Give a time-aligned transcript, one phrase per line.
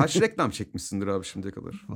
[0.00, 1.86] Kaç reklam çekmişsindir abi şimdiye kadar?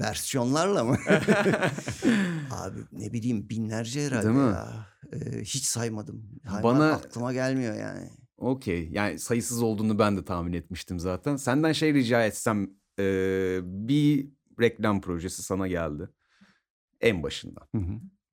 [0.00, 0.96] Versiyonlarla mı?
[2.50, 4.42] Abi ne bileyim binlerce herhalde Değil mi?
[4.52, 4.86] ya.
[5.12, 6.40] Ee, hiç saymadım.
[6.44, 8.10] Hayvan Bana- aklıma gelmiyor yani.
[8.36, 8.88] Okey.
[8.92, 11.36] Yani sayısız olduğunu ben de tahmin etmiştim zaten.
[11.36, 14.28] Senden şey rica etsem e, bir
[14.60, 16.08] reklam projesi sana geldi.
[17.00, 17.68] En başından.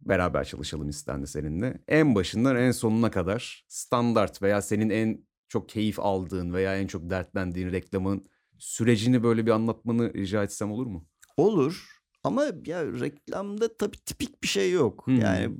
[0.02, 1.84] Beraber çalışalım istendi seninle.
[1.88, 7.10] En başından en sonuna kadar standart veya senin en çok keyif aldığın veya en çok
[7.10, 8.26] dertlendiğin reklamın
[8.58, 11.08] sürecini böyle bir anlatmanı rica etsem olur mu?
[11.38, 15.08] Olur ama ya reklamda tabii tipik bir şey yok.
[15.08, 15.22] Hmm.
[15.22, 15.58] Yani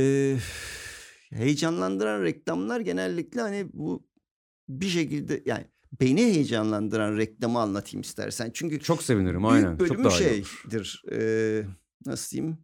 [0.00, 0.36] e,
[1.32, 4.06] heyecanlandıran reklamlar genellikle hani bu
[4.68, 5.64] bir şekilde yani
[6.00, 8.50] beni heyecanlandıran reklamı anlatayım istersen.
[8.54, 9.78] Çünkü Çok sevinirim aynen.
[9.78, 10.60] büyük Çok bölümü daha iyi olur.
[10.70, 11.02] şeydir.
[11.12, 11.62] e,
[12.06, 12.58] nasıl diyeyim?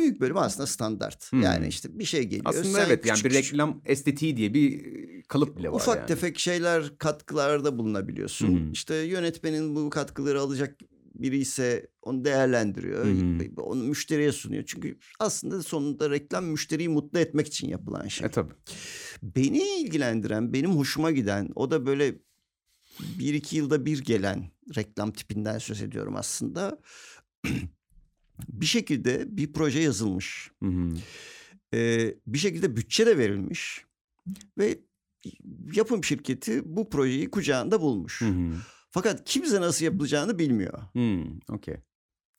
[0.00, 1.32] Büyük bölümü aslında standart.
[1.32, 1.42] Hmm.
[1.42, 2.42] Yani işte bir şey geliyor.
[2.44, 6.06] Aslında evet yani bir reklam estetiği diye bir e, kalıp bile var Ufak yani.
[6.06, 8.66] tefek şeyler katkılarda bulunabiliyorsun.
[8.66, 8.72] Hı.
[8.72, 10.76] İşte yönetmenin bu katkıları alacak
[11.14, 13.04] biri ise onu değerlendiriyor.
[13.04, 13.62] Hı.
[13.62, 14.64] Onu müşteriye sunuyor.
[14.66, 18.26] Çünkü aslında sonunda reklam müşteriyi mutlu etmek için yapılan şey.
[18.26, 18.52] E tabii.
[19.22, 22.14] Beni ilgilendiren, benim hoşuma giden o da böyle
[23.18, 26.80] bir iki yılda bir gelen reklam tipinden söz ediyorum aslında.
[28.48, 30.50] bir şekilde bir proje yazılmış.
[30.62, 30.88] Hı hı.
[31.74, 33.84] Ee, bir şekilde bütçe de verilmiş
[34.58, 34.78] ve
[35.74, 38.20] yapım şirketi bu projeyi kucağında bulmuş.
[38.20, 38.52] Hı hı.
[38.90, 40.78] Fakat kimse nasıl yapılacağını bilmiyor.
[40.92, 41.76] Hmm, okey.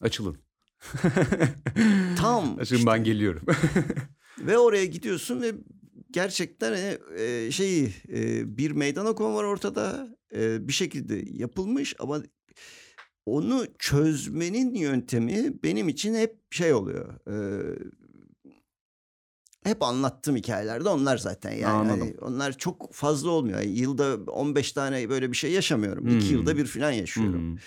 [0.01, 0.37] Açılın.
[2.17, 2.91] Tam Açılın işte.
[2.91, 3.45] ben geliyorum.
[4.39, 5.53] Ve oraya gidiyorsun ve
[6.11, 12.23] gerçekten hani, e, şeyi e, bir meydan okuma var ortada E, bir şekilde yapılmış ama
[13.25, 17.13] onu çözmenin yöntemi benim için hep şey oluyor.
[17.27, 17.35] E,
[19.63, 21.73] hep anlattığım hikayelerde onlar zaten yani.
[21.73, 21.99] Anladım.
[21.99, 23.59] Hani onlar çok fazla olmuyor.
[23.59, 26.07] Yani yılda 15 tane böyle bir şey yaşamıyorum.
[26.07, 26.31] İki Hmm.
[26.37, 27.51] yılda bir falan yaşıyorum.
[27.51, 27.57] Hmm.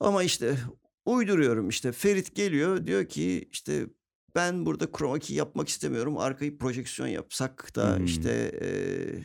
[0.00, 0.58] Ama işte
[1.06, 3.86] uyduruyorum işte Ferit geliyor diyor ki işte
[4.34, 6.18] ben burada chroma key yapmak istemiyorum.
[6.18, 8.04] Arkayı projeksiyon yapsak da Hmm.
[8.04, 9.22] işte eee,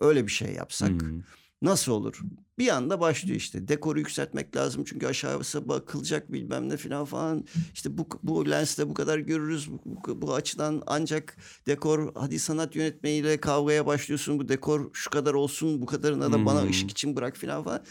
[0.00, 1.22] öyle bir şey yapsak Hmm.
[1.62, 2.20] nasıl olur?
[2.60, 7.44] Bir anda başlıyor işte dekoru yükseltmek lazım çünkü aşağısı bakılacak bilmem ne falan falan.
[7.74, 12.76] İşte bu bu lensle bu kadar görürüz bu, bu, bu açıdan ancak dekor hadi sanat
[12.76, 16.70] yönetmeniyle kavgaya başlıyorsun bu dekor şu kadar olsun bu kadarına da bana Hmm.
[16.70, 17.84] ışık için bırak falan falan.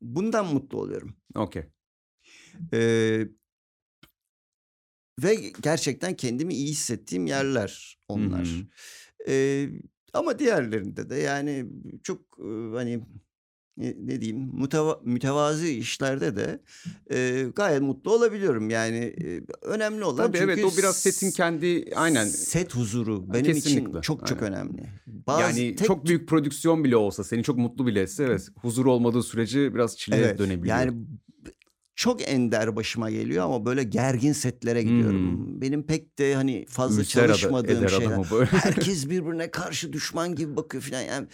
[0.00, 1.14] Bundan mutlu oluyorum.
[1.34, 1.62] Okey.
[2.72, 3.28] Ee,
[5.22, 8.46] ve gerçekten kendimi iyi hissettiğim yerler onlar.
[8.46, 8.66] Hı.
[9.28, 9.68] Ee,
[10.12, 11.66] ama diğerlerinde de yani
[12.02, 12.38] çok
[12.74, 13.00] hani
[13.76, 16.60] ne, diyeyim müteva, mütevazi işlerde de
[17.12, 18.70] e, gayet mutlu olabiliyorum.
[18.70, 22.24] Yani e, önemli olan Tabii evet çünkü o biraz setin kendi aynen.
[22.24, 24.54] set huzuru benim için Kesinlikle, çok çok aynen.
[24.56, 24.82] önemli.
[25.06, 28.86] Bazı yani tek çok büyük prodüksiyon bile olsa seni çok mutlu bile etse evet huzur
[28.86, 30.76] olmadığı sürece biraz çileye Evet, dönebiliyor.
[30.76, 30.92] Yani
[31.96, 35.46] çok ender başıma geliyor ama böyle gergin setlere gidiyorum.
[35.46, 35.60] Hmm.
[35.60, 38.18] Benim pek de hani fazla adı- çalışmadığım şeyler.
[38.50, 41.00] Herkes birbirine karşı düşman gibi bakıyor falan.
[41.00, 41.26] Yani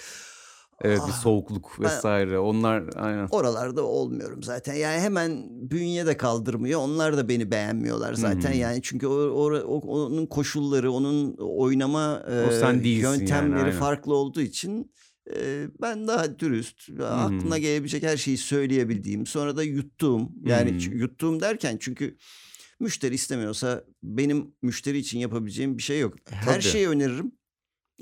[0.85, 3.27] evet bir Ah, soğukluk ben- vesaire onlar aynen.
[3.31, 4.75] oralarda olmuyorum zaten.
[4.75, 6.81] Yani hemen bünye de kaldırmıyor.
[6.81, 8.53] Onlar da beni beğenmiyorlar zaten.
[8.53, 8.61] Hmm.
[8.61, 13.61] Yani çünkü o, o- o- onun koşulları, onun oynama O sen e, değilsin yani, yöntemleri
[13.61, 13.73] aynen.
[13.79, 14.93] farklı olduğu için
[15.37, 20.29] e, ben daha dürüst, aklına gelebilecek her şeyi söyleyebildiğim, sonra da yuttuğum.
[20.45, 20.99] Yani Hmm.
[20.99, 22.17] yuttuğum derken çünkü
[22.81, 26.15] müşteri istemiyorsa benim müşteri için yapabileceğim bir şey yok.
[26.31, 26.63] Her Tabii.
[26.63, 27.33] şeyi öneririm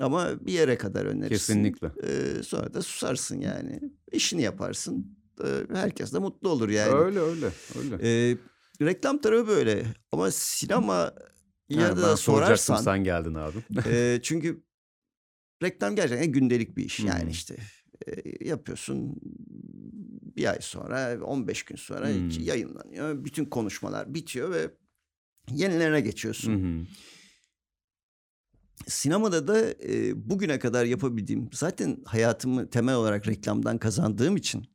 [0.00, 1.54] ama bir yere kadar önerirsin.
[1.54, 1.90] Kesinlikle.
[2.02, 3.80] Ee, sonra da susarsın yani.
[4.12, 5.18] İşini yaparsın.
[5.44, 6.92] Ee, herkes de mutlu olur yani.
[6.94, 7.94] Öyle öyle öyle.
[8.02, 8.36] Ee,
[8.80, 9.86] reklam tarafı böyle.
[10.12, 11.14] Ama sinema
[11.68, 12.76] ya da sorarsan.
[12.76, 13.58] sen geldin abi.
[13.88, 14.62] e, çünkü
[15.62, 16.98] reklam gerçekten gündelik bir iş.
[16.98, 17.06] Hmm.
[17.06, 17.56] Yani işte
[18.06, 19.16] e, yapıyorsun
[20.36, 22.30] bir ay sonra 15 gün sonra Hmm.
[22.40, 23.24] yayınlanıyor.
[23.24, 24.70] Bütün konuşmalar bitiyor ve
[25.52, 26.80] yenilerine geçiyorsun.
[26.80, 26.86] Hı.
[28.86, 34.66] Sinemada da e, bugüne kadar yapabildiğim zaten hayatımı temel olarak reklamdan kazandığım için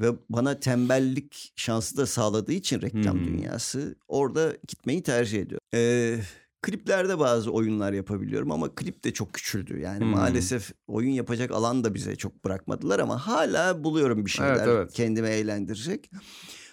[0.00, 3.26] ve bana tembellik şansı da sağladığı için reklam Hmm.
[3.26, 5.66] dünyası orada gitmeyi tercih ediyorum.
[5.74, 6.16] E,
[6.62, 9.78] kliplerde bazı oyunlar yapabiliyorum ama klip de çok küçüldü.
[9.80, 10.06] Yani Hmm.
[10.10, 14.92] maalesef oyun yapacak alan da bize çok bırakmadılar ama hala buluyorum bir şeyler Evet, evet.
[14.92, 16.10] kendime eğlendirecek.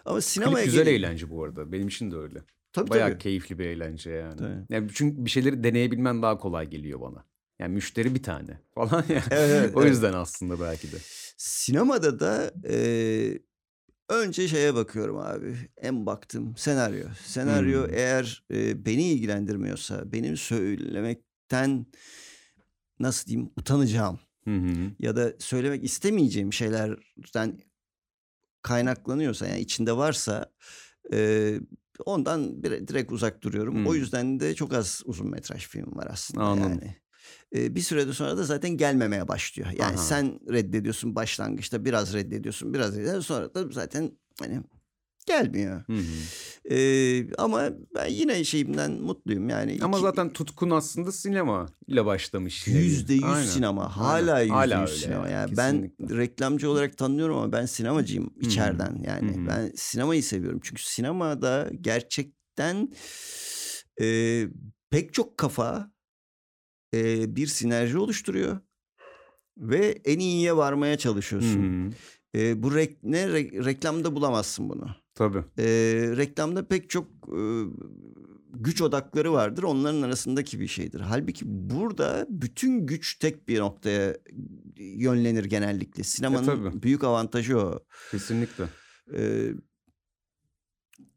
[0.05, 1.71] Ama Klip sinemaya güzel gelin- eğlence bu arada.
[1.71, 2.39] Benim için de öyle.
[2.77, 3.19] Tabii Bayağı tabii.
[3.19, 4.37] keyifli bir eğlence yani.
[4.37, 4.65] Tabii.
[4.69, 4.89] yani.
[4.93, 7.25] Çünkü bir şeyleri deneyebilmen daha kolay geliyor bana.
[7.59, 9.23] Yani müşteri bir tane falan ya.
[9.31, 9.91] Evet, evet, o evet.
[9.91, 10.95] yüzden aslında belki de.
[11.37, 13.39] Sinemada da eee,
[14.09, 15.55] önce şeye bakıyorum abi.
[15.77, 17.07] En baktım senaryo.
[17.25, 17.93] Senaryo Hmm.
[17.93, 21.85] eğer eee, beni ilgilendirmiyorsa, benim söylemekten
[22.99, 24.91] nasıl diyeyim utanacağım Hı hı.
[24.99, 27.59] ya da söylemek istemeyeceğim şeylerden
[28.61, 30.51] kaynaklanıyorsa yani içinde varsa
[31.13, 31.53] e,
[32.05, 33.75] ondan bir, direkt uzak duruyorum.
[33.75, 33.87] Hmm.
[33.87, 36.69] O yüzden de çok az uzun metraj film var aslında Anladım.
[36.71, 36.95] yani.
[37.55, 39.69] E, bir süreden sonra da zaten gelmemeye başlıyor.
[39.69, 39.97] Yani Aha.
[39.97, 44.61] sen reddediyorsun başlangıçta biraz reddediyorsun biraz reddediyorsun sonra da zaten hani
[45.27, 45.83] gelmiyor.
[45.87, 46.75] Hı hı.
[46.75, 49.77] E, ama ben yine şeyimden mutluyum yani.
[49.81, 52.67] Ama iki- zaten tutkun aslında sinema ile başlamış.
[52.67, 53.97] Yüzde yüz sinema.
[53.97, 55.29] Hala yüzde yüz sinema.
[55.29, 59.03] yani, ben reklamcı olarak tanınıyorum ama ben sinemacıyım içeriden.
[59.07, 59.47] Yani Hı hı.
[59.47, 60.59] ben sinemayı seviyorum.
[60.63, 62.89] Çünkü sinemada gerçekten
[64.01, 64.47] e,
[64.89, 65.91] pek çok kafa
[66.93, 68.59] e, bir sinerji oluşturuyor.
[69.57, 71.89] Ve en iyiye varmaya Hı çalışıyorsun.
[71.89, 71.93] hı.
[72.39, 74.95] E, bu rek, ne re- reklamda bulamazsın bunu.
[75.17, 75.43] Tabii.
[75.57, 75.65] E,
[76.17, 77.41] reklamda pek çok e,
[78.53, 79.63] güç odakları vardır.
[79.63, 80.99] Onların arasındaki bir şeydir.
[80.99, 84.17] Halbuki burada bütün güç tek bir noktaya
[84.77, 86.03] yönlenir genellikle.
[86.03, 86.83] Sinemanın tabii.
[86.83, 87.79] büyük avantajı o.
[88.11, 88.63] Kesinlikle.
[89.13, 89.51] E,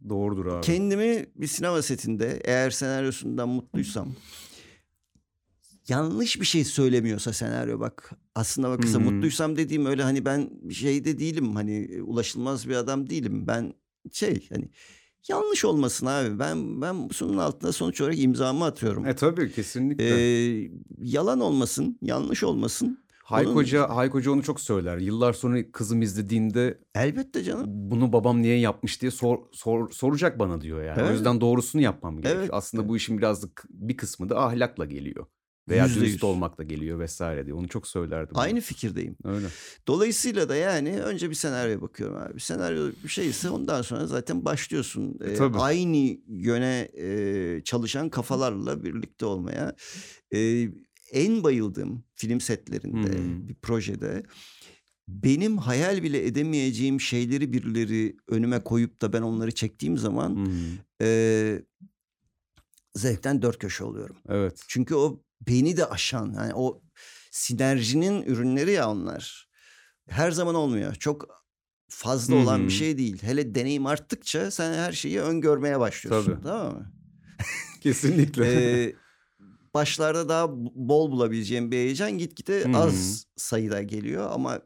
[0.09, 0.67] Doğrudur abi.
[0.67, 4.15] kendimi bir sinema setinde eğer senaryosundan mutluysam
[5.89, 9.03] yanlış bir şey söylemiyorsa senaryo bak aslında bakırsa hı.
[9.03, 13.75] mutluysam dediğim öyle hani ben şeyde değilim hani ulaşılmaz bir adam değilim ben
[14.13, 14.69] şey hani
[15.29, 19.07] yanlış olmasın abi ben ben bunun altına sonuç olarak imzamı atıyorum.
[19.07, 20.05] E tabii kesinlikle.
[20.65, 22.99] Ee, yalan olmasın yanlış olmasın
[23.51, 24.99] onun- Hoca, Hayko Hoca onu çok söyler.
[24.99, 27.65] Yıllar sonra kızım izlediğinde elbette canım.
[27.69, 31.03] bunu babam niye yapmış diye sor, sor- soracak bana diyor yani.
[31.03, 31.13] O Evet.
[31.15, 32.41] yüzden doğrusunu yapmam gerekiyor.
[32.41, 32.51] Evet.
[32.53, 35.27] Aslında bu işin biraz da k- bir kısmı da ahlakla geliyor.
[35.71, 36.25] Veya Yüzde dürüst yüz.
[36.25, 37.55] olmakla geliyor vesaire diye.
[37.55, 38.35] Onu çok söylerdi.
[38.35, 38.43] bana.
[38.43, 39.17] Aynı fikirdeyim.
[39.25, 39.47] Öyle.
[39.89, 42.41] Dolayısıyla da yani önce bir senaryoya bakıyorum abi.
[42.41, 45.19] Senaryo bir şeyse ondan sonra zaten başlıyorsun.
[45.25, 45.59] E, Ee, tabii.
[45.59, 49.77] aynı yöne e, çalışan kafalarla birlikte olmaya.
[50.35, 50.69] Ee,
[51.13, 53.49] en bayıldığım film setlerinde Hmm.
[53.49, 54.23] bir projede
[55.09, 60.51] benim hayal bile edemeyeceğim şeyleri birileri önüme koyup da ben onları çektiğim zaman hı.
[61.05, 61.63] e,
[62.95, 64.17] zevkten dört köşe oluyorum.
[64.29, 64.61] Evet.
[64.69, 66.83] Çünkü o beni de aşan yani o
[67.31, 69.49] sinerjinin ürünleri ya onlar.
[70.09, 70.95] Her zaman olmuyor.
[70.95, 71.29] Çok
[71.89, 72.67] fazla olan Hı hı.
[72.67, 73.23] bir şey değil.
[73.23, 76.33] Hele deneyim arttıkça sen her şeyi öngörmeye başlıyorsun.
[76.33, 76.43] Tabii.
[76.43, 76.93] Tamam mı?
[77.81, 78.45] Kesinlikle.
[78.47, 78.95] Ee,
[79.75, 82.77] başlarda daha bol bulabileceğim bir heyecan gitgide hı.
[82.77, 84.61] az sayıda geliyor ama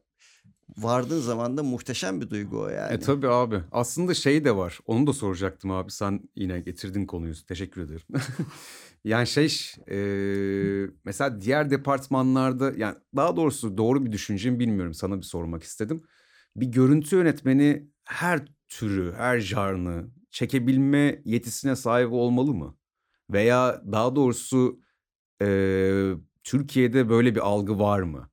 [0.79, 2.94] vardığın zaman da muhteşem bir duygu o yani.
[2.94, 3.62] E tabii abi.
[3.73, 4.79] Aslında şey de var.
[4.87, 5.91] Onu da soracaktım abi.
[5.91, 7.35] Sen yine getirdin konuyu.
[7.49, 8.03] Teşekkür ederim.
[9.04, 9.60] yani şey
[9.90, 9.96] e,
[11.04, 14.94] mesela diğer departmanlarda yani daha doğrusu doğru bir düşüncemi bilmiyorum.
[14.94, 16.02] Sana bir sormak istedim.
[16.56, 22.76] Bir görüntü yönetmeni her türü, her jarnı çekebilme yetisine sahip olmalı mı?
[23.30, 24.80] Veya daha doğrusu
[25.42, 25.46] e,
[26.44, 28.30] Türkiye'de böyle bir algı var mı?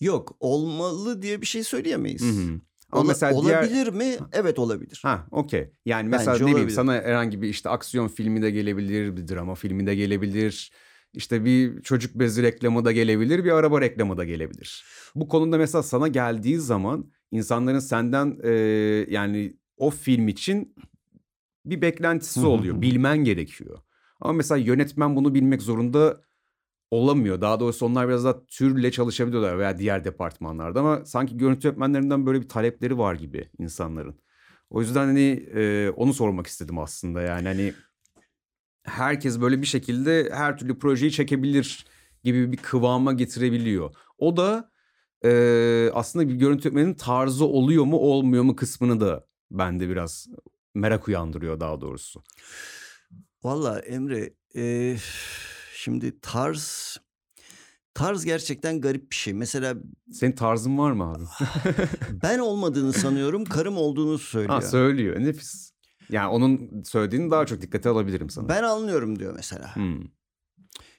[0.00, 2.22] Yok olmalı diye bir şey söyleyemeyiz.
[2.22, 2.60] Hı hı.
[2.96, 3.58] Ama Ola- mesela diğer...
[3.62, 4.16] olabilir mi?
[4.32, 5.00] Evet olabilir.
[5.02, 5.70] Ha, okey.
[5.86, 6.76] Yani mesela Bence ne bileyim olabilir.
[6.76, 10.72] sana herhangi bir işte aksiyon filmi de gelebilir, bir drama filmi de gelebilir.
[11.12, 14.84] İşte bir çocuk bezi reklamı da gelebilir, bir araba reklamı da gelebilir.
[15.14, 18.50] Bu konuda mesela sana geldiği zaman insanların senden e,
[19.08, 20.74] yani o film için
[21.64, 22.82] bir beklentisi oluyor.
[22.82, 23.78] Bilmen gerekiyor.
[24.20, 26.20] Ama mesela yönetmen bunu bilmek zorunda
[26.90, 27.40] olamıyor.
[27.40, 32.40] Daha doğrusu onlar biraz daha türle çalışabiliyorlar veya diğer departmanlarda ama sanki görüntü yönetmenlerinden böyle
[32.42, 34.20] bir talepleri var gibi insanların.
[34.70, 37.74] O yüzden hani e, onu sormak istedim aslında yani hani
[38.84, 41.86] herkes böyle bir şekilde her türlü projeyi çekebilir
[42.24, 43.94] gibi bir kıvama getirebiliyor.
[44.18, 44.70] O da
[45.24, 50.28] e, aslında bir görüntü yönetmenin tarzı oluyor mu olmuyor mu kısmını da bende biraz
[50.74, 52.22] merak uyandırıyor daha doğrusu.
[53.44, 54.96] Valla Emre e,
[55.86, 56.96] şimdi tarz
[57.94, 59.34] tarz gerçekten garip bir şey.
[59.34, 59.74] Mesela
[60.12, 61.24] Senin tarzın var mı abi?
[62.22, 64.54] ben olmadığını sanıyorum karım olduğunu söylüyor.
[64.54, 65.20] Ha söylüyor.
[65.20, 65.72] Nefis.
[66.10, 68.48] Yani onun söylediğini daha çok dikkate alabilirim sana.
[68.48, 69.76] ben anlıyorum diyor mesela.
[69.76, 70.00] Hmm.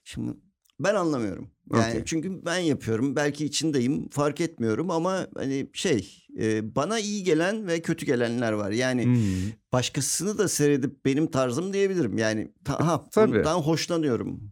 [0.04, 0.32] Şimdi
[0.80, 1.50] ben anlamıyorum.
[1.74, 2.02] Yani Okey.
[2.06, 3.16] çünkü ben yapıyorum.
[3.16, 4.10] Belki içindeyim.
[4.10, 8.72] Fark etmiyorum ama hani şey e, bana iyi gelen ve kötü gelenler var.
[8.72, 9.52] Yani Hmm.
[9.74, 12.18] başkasını da seyredip benim tarzım diyebilirim.
[12.18, 13.36] Yani ta, ha, Tabii.
[13.40, 14.52] bundan hoşlanıyorum.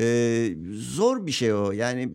[0.00, 1.72] Ee, zor bir şey o.
[1.72, 2.14] Yani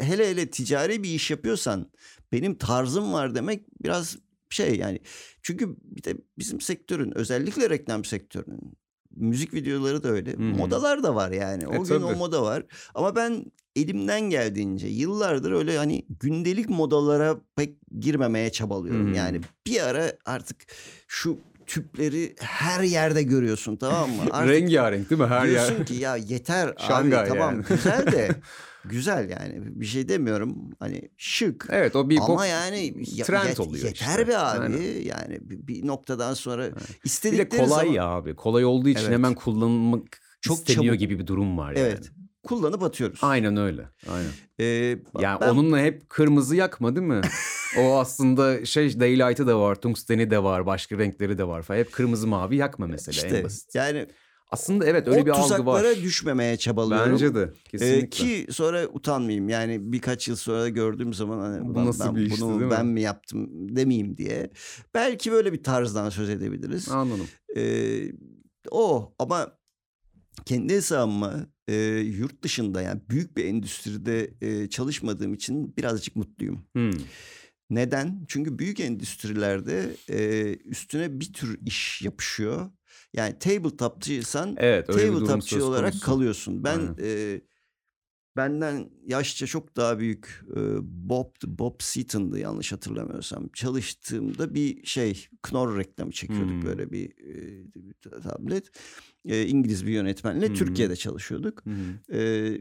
[0.00, 1.90] hele hele ticari bir iş yapıyorsan
[2.32, 4.16] benim tarzım var demek biraz
[4.50, 5.00] şey yani.
[5.42, 8.72] Çünkü bir de bizim sektörün özellikle reklam sektörünün
[9.16, 10.32] müzik videoları da öyle.
[10.32, 10.38] Hı.
[10.42, 11.62] Modalar da var yani.
[11.62, 12.18] E, O gün o tabii.
[12.18, 12.62] moda var.
[12.94, 13.44] Ama ben
[13.76, 19.12] elimden geldiğince yıllardır öyle hani gündelik modalara pek girmemeye çabalıyorum.
[19.12, 19.16] Hı.
[19.16, 20.56] Yani bir ara artık
[21.08, 24.22] şu tüpleri her yerde görüyorsun tamam mı?
[24.32, 25.86] Artık Rengarenk değil mi her diyorsun yer?
[25.86, 27.64] ki ya yeter abi tamam yani.
[27.68, 28.28] güzel de
[28.88, 30.70] güzel yani bir şey demiyorum.
[30.78, 31.66] Hani şık.
[31.70, 34.28] Evet o bir Ama pop yani ya- trend yet- oluyor yeter işte.
[34.28, 34.60] be abi.
[34.62, 35.02] Aynen.
[35.02, 38.34] Yani bir, bir noktadan sonra Bir de istedikleri kolay zaman ya abi.
[38.34, 39.12] Kolay olduğu için Evet.
[39.12, 40.02] hemen kullanılmak
[40.40, 40.98] Çok isteniyor çabuk.
[41.00, 41.78] gibi bir durum var yani.
[41.78, 42.10] evet
[42.42, 43.18] kullanıp atıyoruz.
[43.22, 43.88] Aynen öyle.
[44.10, 44.30] Aynen.
[44.60, 44.64] Ee,
[45.20, 47.20] Yani ben- onunla hep kırmızı yakma değil mi?
[47.78, 51.78] o aslında şey daylight'ı da var, tungsteni de var, başka renkleri de var falan.
[51.78, 53.74] Hep kırmızı mavi yakma mesela işte en basit.
[53.74, 54.06] yani
[54.50, 55.82] Aslında evet öyle o bir algı var.
[55.82, 57.12] tuzaklara düşmemeye çabalıyorum.
[57.12, 58.08] Bence de Ee, kesinlikle.
[58.08, 62.20] ki sonra utanmayayım yani birkaç yıl sonra gördüğüm zaman hani Bu "Ulan nasıl ben bir
[62.26, 64.50] işti, bunu değil mi?" ben mi yaptım demeyeyim diye.
[64.94, 66.88] Belki böyle bir tarzdan söz edebiliriz.
[66.88, 67.26] Anladım.
[67.56, 68.02] Ee,
[68.70, 69.52] o ama
[70.44, 76.64] kendi hesabıma e, yurt dışında yani büyük bir endüstride e, çalışmadığım için birazcık mutluyum.
[76.72, 76.90] Hmm.
[77.70, 78.24] Neden?
[78.28, 82.70] Çünkü büyük endüstrilerde e, üstüne bir tür iş yapışıyor.
[83.16, 86.06] Yani tabletopçıysan Evet tabletopçı olarak konusu.
[86.06, 86.64] kalıyorsun.
[86.64, 86.96] Ben Aynen.
[87.02, 87.40] e,
[88.36, 93.48] benden yaşça çok daha büyük e, Bob Bob Seaton'dı yanlış hatırlamıyorsam.
[93.48, 96.62] Çalıştığımda bir şey Knorr reklamı çekiyorduk Hmm.
[96.64, 97.92] böyle bir, e, bir
[98.22, 98.70] tablet.
[99.24, 100.54] E, İngiliz bir yönetmenle hı.
[100.54, 101.62] Türkiye'de çalışıyorduk.
[101.66, 101.70] Hı.
[102.16, 102.60] Ee,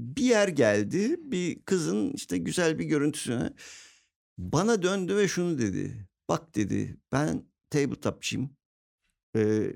[0.00, 3.52] bir yer geldi bir kızın işte güzel bir görüntüsüne
[4.38, 8.50] bana döndü ve şunu dedi bak dedi ben tabletopçıyım
[9.36, 9.72] Ee,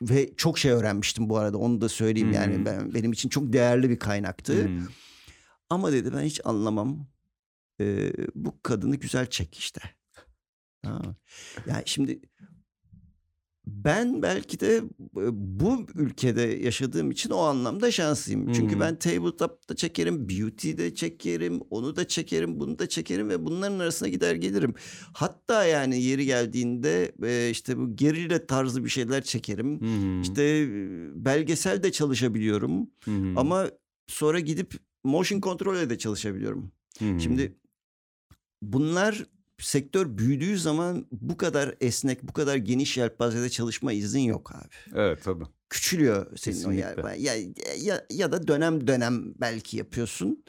[0.00, 2.34] ve çok şey öğrenmiştim bu arada onu da söyleyeyim hı.
[2.34, 4.88] yani ben benim için çok değerli bir kaynaktı hı.
[5.70, 7.06] ama dedi ben hiç anlamam
[7.80, 9.80] Ee, bu kadını güzel çek işte
[10.84, 11.02] ha.
[11.66, 12.20] yani şimdi
[13.66, 14.76] ben belki de
[15.16, 18.52] e, bu ülkede yaşadığım için o anlamda şanslıyım.
[18.52, 18.80] Çünkü Hı hı.
[18.80, 24.34] ben tabletop'ta çekerim, beauty'de çekerim, onu da çekerim, bunu da çekerim ve bunların arasına gider
[24.34, 24.74] gelirim.
[25.12, 29.80] Hatta yani yeri geldiğinde e, işte bu gerilla tarzı bir şeyler çekerim.
[29.80, 30.20] Hı.
[30.22, 30.68] İşte e,
[31.24, 33.10] belgesel de çalışabiliyorum hı.
[33.36, 33.70] ama
[34.06, 36.72] sonra gidip motion control'e de çalışabiliyorum.
[36.98, 37.20] Hı.
[37.20, 37.56] Şimdi
[38.62, 39.26] bunlar
[39.58, 44.98] sektör büyüdüğü zaman bu kadar esnek, bu kadar geniş yelpazede çalışma izin yok abi.
[45.00, 45.44] Evet tabii.
[45.70, 46.96] Küçülüyor senin o yer.
[46.96, 47.22] Kesinlikle.
[47.22, 47.34] Ya,
[47.80, 50.44] ya, ya da dönem dönem belki yapıyorsun.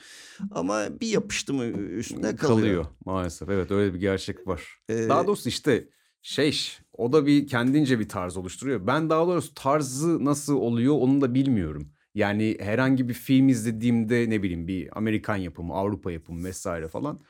[0.52, 2.60] Ama bir yapıştı mı üstüne kalıyor.
[2.60, 3.50] Kalıyor maalesef.
[3.50, 4.64] Evet öyle bir gerçek var.
[4.90, 5.90] Ee, Daha doğrusu işte
[6.22, 6.60] şey
[6.94, 8.88] o da bir kendince bir tarz oluşturuyor.
[8.88, 11.92] Ben daha doğrusu tarzı nasıl oluyor onu da bilmiyorum.
[12.16, 17.22] Yani herhangi bir film izlediğimde ne bileyim bir Amerikan yapımı, Avrupa yapımı vesaire falan.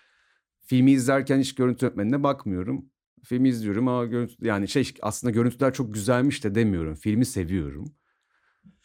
[0.67, 2.86] Filmi izlerken hiç görüntü yönetmenine bakmıyorum.
[3.24, 6.95] Filmi izliyorum ama görüntü yani şey aslında görüntüler çok güzelmiş de demiyorum.
[6.95, 7.86] Filmi seviyorum.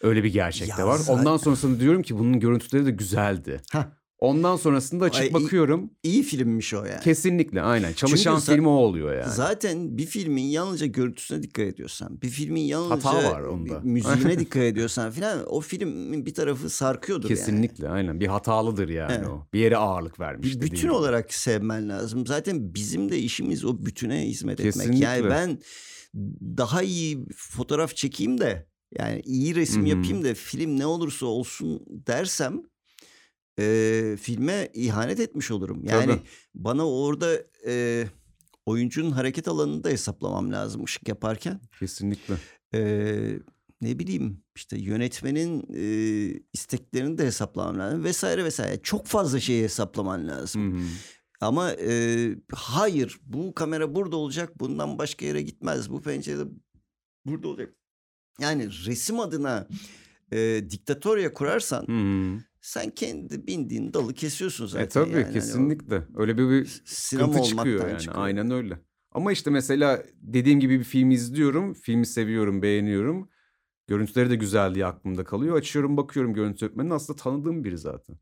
[0.03, 1.01] Öyle bir gerçek de var.
[1.09, 3.61] Ondan sonrasında diyorum ki bunun görüntüleri de güzeldi.
[3.73, 3.87] Hah,
[4.23, 5.91] Ondan sonrasında açıp Ay, bakıyorum.
[6.03, 7.01] iyi filmmiş o yani.
[7.01, 7.93] Kesinlikle aynen.
[7.93, 9.33] Çalışan za- film o oluyor yani.
[9.33, 13.81] Zaten bir filmin yalnızca görüntüsüne dikkat ediyorsan, bir filmin yalnızca Hata var onda.
[13.81, 17.39] müziğine dikkat ediyorsan filan o filmin bir tarafı sarkıyordur yani.
[17.39, 18.21] Kesinlikle aynen.
[18.21, 19.27] Bir hatalıdır yani Evet.
[19.29, 19.47] o.
[19.53, 20.55] Bir yere ağırlık vermiş.
[20.57, 20.91] Bir bütün gibi.
[20.93, 22.27] olarak sevmen lazım.
[22.27, 24.75] Zaten bizim de işimiz o bütüne hizmet etmek.
[24.75, 25.05] Kesinlikle.
[25.05, 25.59] Yani ben
[26.59, 28.67] daha iyi fotoğraf çekeyim de
[28.99, 29.89] yani iyi resim Hı hı.
[29.89, 32.63] yapayım da film ne olursa olsun dersem
[33.59, 35.85] e, filme ihanet etmiş olurum.
[35.85, 36.23] Yani Tabii.
[36.55, 38.05] bana orada e,
[38.67, 41.61] oyuncunun hareket alanını da hesaplamam lazım ışık yaparken.
[41.79, 42.35] Kesinlikle.
[42.75, 43.39] Ee,
[43.81, 45.85] ne bileyim işte yönetmenin e,
[46.53, 48.83] isteklerini de heplamam lazım vesaire vesaire.
[48.83, 50.73] Çok fazla şeyi hesaplaman lazım.
[50.73, 50.83] Hı hı.
[51.41, 55.91] Ama e, hayır bu kamera burada olacak bundan başka yere gitmez.
[55.91, 56.45] Bu pencerede
[57.27, 57.75] burada olacak.
[58.41, 59.69] Yani resim adına
[60.33, 62.39] e, diktatorya kurarsan Hı hı.
[62.63, 64.85] Sen kendi bindiğin dalı kesiyorsun zaten.
[64.85, 65.23] E tabii yani.
[65.23, 66.03] Hani kesinlikle.
[66.17, 68.01] Öyle bir, bir sıkıntı çıkıyor yani.
[68.01, 68.25] çıkıyor.
[68.25, 68.79] Aynen öyle.
[69.13, 71.75] Ama işte mesela dediğim gibi bir film izliyorum.
[71.75, 73.29] Filmi seviyorum, beğeniyorum.
[73.87, 75.57] Görüntüleri de güzel diye aklımda kalıyor.
[75.57, 78.17] Açıyorum bakıyorum görüntü yönetmenini aslında tanıdığım biri zaten.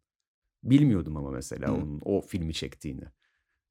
[0.63, 1.73] Bilmiyordum ama mesela Hı.
[1.73, 3.05] onun o filmi çektiğini.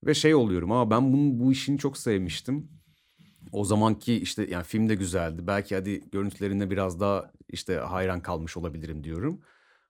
[0.06, 2.70] Ve şey oluyorum ama ben bunun bu işini çok sevmiştim.
[3.52, 5.48] O zamanki işte yani film de güzeldi.
[5.48, 9.42] Belki hadi görüntülerine biraz daha işte hayran kalmış olabilirim diyorum.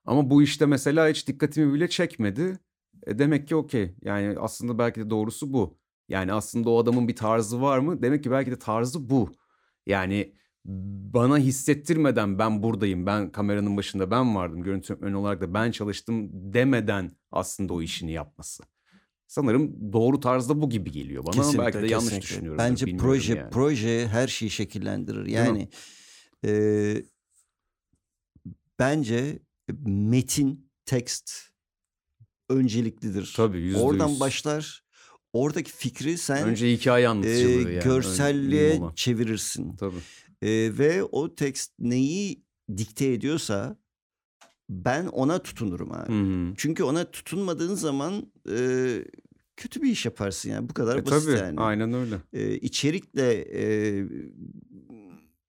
[0.04, 2.58] Ama bu işte mesela hiç dikkatimi bile çekmedi.
[3.06, 3.94] E demek ki okey.
[4.02, 5.78] Yani aslında belki de doğrusu bu.
[6.08, 8.02] Yani aslında o adamın bir tarzı var mı?
[8.02, 9.32] Demek ki belki de tarzı bu.
[9.86, 10.34] Yani
[11.14, 16.30] bana hissettirmeden ben buradayım, ben kameranın başında ben vardım, görüntü yönetmeni olarak da ben çalıştım
[16.32, 18.62] demeden aslında o işini yapması.
[19.26, 22.22] Sanırım doğru tarzda bu gibi geliyor bana ama belki de yanlış kesinlikle.
[22.22, 22.58] düşünüyorum.
[22.58, 23.50] Bence proje yani.
[23.50, 25.26] proje her şeyi şekillendirir.
[25.26, 25.68] Yani
[26.44, 26.52] e,
[28.78, 29.38] bence
[29.86, 31.32] metin, tekst
[32.48, 33.32] önceliklidir.
[33.36, 34.20] Tabii yüzde Oradan yüz.
[34.20, 34.84] başlar.
[35.32, 37.84] Oradaki fikri sen Önce hikaye e, anlatıcılığı yani.
[37.84, 38.92] görselliğe olan.
[38.94, 39.76] çevirirsin.
[39.76, 39.96] Tabii.
[40.42, 42.42] E, ve o tekst neyi
[42.76, 43.76] dikte ediyorsa
[44.68, 46.12] ben ona tutunurum abi.
[46.12, 46.54] Hı hı.
[46.56, 48.56] Çünkü ona tutunmadığın zaman e,
[49.56, 51.60] kötü bir iş yaparsın yani bu kadar E basit tabii yani.
[51.60, 52.16] aynen öyle.
[52.32, 54.04] E, içerikle e,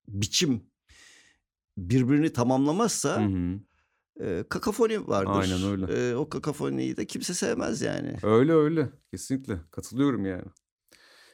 [0.08, 0.60] biçim
[1.78, 3.60] birbirini tamamlamazsa Hı hı.
[4.22, 5.30] E, kakafoni vardır.
[5.32, 6.10] Aynen öyle.
[6.10, 8.16] E, o kakafoniyi de kimse sevmez yani.
[8.22, 8.88] Öyle öyle.
[9.10, 9.58] Kesinlikle.
[9.70, 10.44] Katılıyorum yani.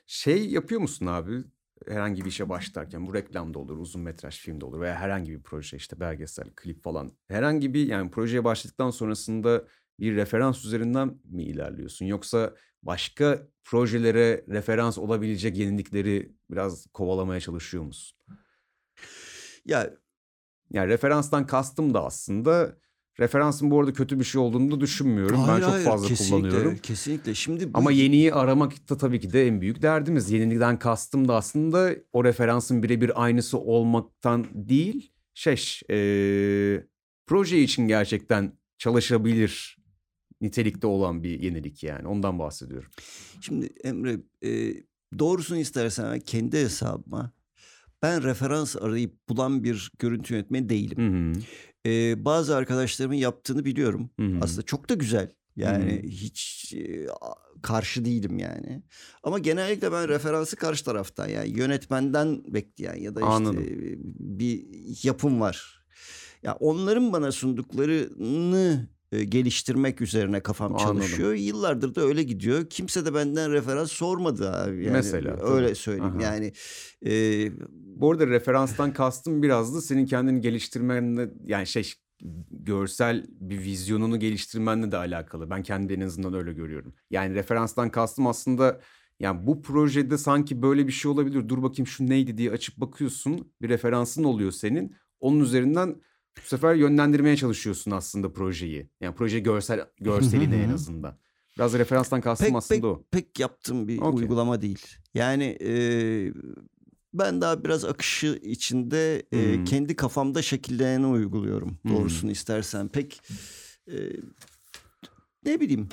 [0.07, 1.45] Şey yapıyor musun abi?
[1.87, 5.77] Herhangi bir işe başlarken bu reklamda olur, uzun metraj filmde olur veya herhangi bir proje
[5.77, 7.13] işte belgesel, klip falan.
[7.29, 9.65] Herhangi bir yani projeye başladıktan sonrasında
[10.01, 12.07] bir referans üzerinden mi ilerliyorsun?
[12.07, 18.19] Yoksa başka projelere referans olabilecek yenilikleri biraz kovalamaya çalışıyor musun?
[19.65, 19.95] Ya
[20.73, 22.77] Yani referanstan kastım da aslında
[23.21, 25.41] referansın bu arada kötü bir şey olduğunu da düşünmüyorum.
[25.41, 26.77] hayır ben çok hayır fazla kesinlikle kullanıyorum.
[26.77, 27.35] kesinlikle.
[27.35, 30.31] Şimdi bu Ama yeniyi aramak da tabii ki de en büyük derdimiz.
[30.31, 36.87] Yeniden kastım da aslında o referansın birebir aynısı olmaktan değil, şey, eee,
[37.27, 39.79] proje için gerçekten çalışabilir
[40.41, 42.09] nitelikte olan bir yenilik yani.
[42.09, 42.91] Ondan bahsediyorum.
[43.41, 44.75] Şimdi Emre e,
[45.19, 47.33] doğrusunu istersen kendi hesabıma
[48.03, 50.99] ben referans arayıp bulan bir görüntü yönetmeni değilim.
[50.99, 51.43] Hı hı.
[51.87, 54.11] E, bazı arkadaşlarımın yaptığını biliyorum.
[54.21, 54.39] Hı hı.
[54.43, 55.31] Aslında çok da güzel.
[55.57, 56.03] Yani Hı hı.
[56.03, 57.07] hiç e,
[57.63, 58.83] karşı değilim yani.
[59.23, 63.65] Ama genellikle ben referansı karşı taraftan yani yönetmenden bekleyen ya da işte Anladım.
[64.19, 64.67] bir
[65.03, 65.85] yapım var.
[66.43, 70.87] Ya onların bana sunduklarını e, geliştirmek üzerine kafam Anladım.
[70.87, 71.35] çalışıyor.
[71.35, 72.67] Yıllardır da öyle gidiyor.
[72.71, 74.85] Kimse de benden referans sormadı abi.
[74.85, 75.51] Yani Mesela, tabii.
[75.51, 76.17] öyle söyleyeyim.
[76.17, 76.23] Aha.
[76.23, 76.53] Yani
[77.07, 77.13] e,
[77.73, 81.93] Bu arada referanstan kastım biraz da senin kendini geliştirmenle yani şey
[82.51, 85.51] görsel bir vizyonunu geliştirmenle de alakalı.
[85.51, 86.95] Ben kendi en azından öyle görüyorum.
[87.11, 88.81] Yani referanstan kastım aslında
[89.21, 91.49] yani bu projede sanki böyle bir şey olabilir.
[91.49, 93.53] Dur bakayım şu neydi diye açıp bakıyorsun.
[93.63, 94.97] Bir referansın oluyor senin.
[95.21, 95.97] Onun üzerinden
[96.45, 98.91] bu sefer yönlendirmeye çalışıyorsun aslında projeyi.
[99.01, 101.19] Yani proje görsel görselini en azından.
[101.57, 103.05] Biraz referanstan kastım pek aslında pek o.
[103.11, 104.21] pek yaptığım bir Okey.
[104.23, 104.87] uygulama değil.
[105.15, 105.73] Yani e,
[107.15, 109.65] ben daha biraz akışı içinde e, Hmm.
[109.65, 111.79] kendi kafamda şekilleneni uyguluyorum.
[111.83, 111.93] Hmm.
[111.97, 113.23] Doğrusunu istersen pek
[113.89, 113.97] e,
[115.45, 115.89] ne bileyim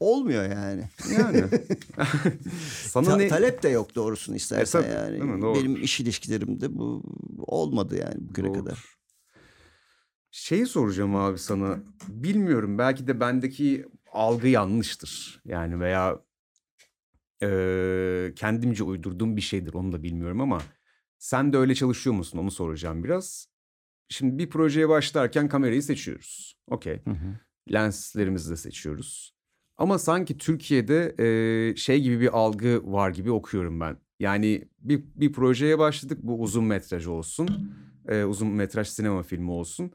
[0.00, 0.88] olmuyor yani.
[1.18, 1.44] Yani.
[2.86, 3.28] Sana Ta- ne...
[3.28, 5.42] talep de yok doğrusunu istersen tabii, yani.
[5.42, 5.54] Doğru.
[5.54, 7.02] Benim iş ilişkilerimde bu
[7.38, 8.64] olmadı yani bugüne Doğrudur.
[8.64, 8.84] kadar.
[10.30, 11.78] Şeyi soracağım abi sana.
[12.08, 15.42] Bilmiyorum belki de bendeki algı yanlıştır.
[15.44, 16.20] Yani veya
[17.42, 20.62] eee, kendimce uydurduğum bir şeydir onu da bilmiyorum ama
[21.18, 23.48] sen de öyle çalışıyor musun onu soracağım biraz.
[24.08, 26.56] Şimdi bir projeye başlarken kamerayı seçiyoruz.
[26.70, 27.02] Okey.
[27.72, 29.34] Lenslerimizi de seçiyoruz.
[29.76, 33.96] Ama sanki Türkiye'de eee, şey gibi bir algı var gibi okuyorum ben.
[34.20, 37.48] Yani bir, bir projeye başladık bu uzun metraj olsun.
[38.08, 39.92] Eee, uzun metraj sinema filmi olsun.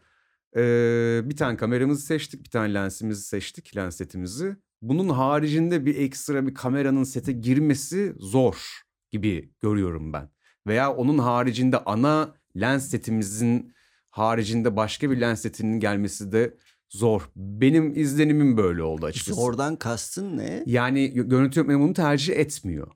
[0.55, 4.55] Eee, bir tane kameramızı seçtik, bir tane lensimizi seçtik, lens setimizi.
[4.81, 10.29] Bunun haricinde bir ekstra bir kameranın sete girmesi zor gibi görüyorum ben.
[10.67, 13.73] Veya onun haricinde ana lens setimizin
[14.09, 16.57] haricinde başka bir lens setinin gelmesi de
[16.89, 17.29] zor.
[17.35, 19.41] Benim izlenimim böyle oldu açıkçası.
[19.41, 20.63] Zordan kastın ne?
[20.65, 22.91] Yani gö- görüntü yönetmeni bunu tercih etmiyor.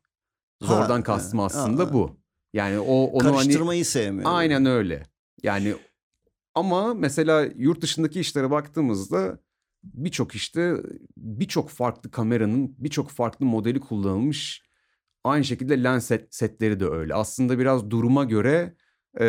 [0.61, 1.93] Zordan Ha, kastım ha, aslında ha.
[1.93, 2.19] bu.
[2.53, 4.35] Yani o onu hani Karıştırmayı sevmiyorum.
[4.35, 5.03] Aynen öyle.
[5.43, 5.75] Yani
[6.59, 9.39] ama mesela yurt dışındaki işlere baktığımızda
[9.83, 10.75] birçok işte
[11.17, 14.63] birçok farklı kameranın birçok farklı modeli kullanılmış.
[15.23, 17.13] Aynı şekilde lens set- setleri de öyle.
[17.13, 18.75] Aslında biraz duruma göre
[19.19, 19.25] e,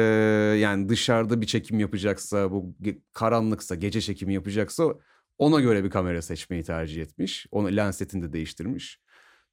[0.61, 2.77] yani dışarıda bir çekim yapacaksa bu
[3.13, 4.95] karanlıksa gece çekimi yapacaksa
[5.39, 7.47] ona göre bir kamera seçmeyi tercih etmiş.
[7.51, 9.01] Onu lens setini de değiştirmiş.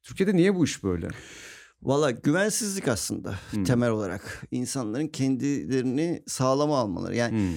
[0.02, 1.08] Türkiye'de niye bu iş böyle?
[1.82, 3.64] Valla güvensizlik aslında Hmm.
[3.64, 4.46] temel olarak.
[4.50, 7.16] insanların kendilerini sağlama almaları.
[7.16, 7.54] Yani Hmm.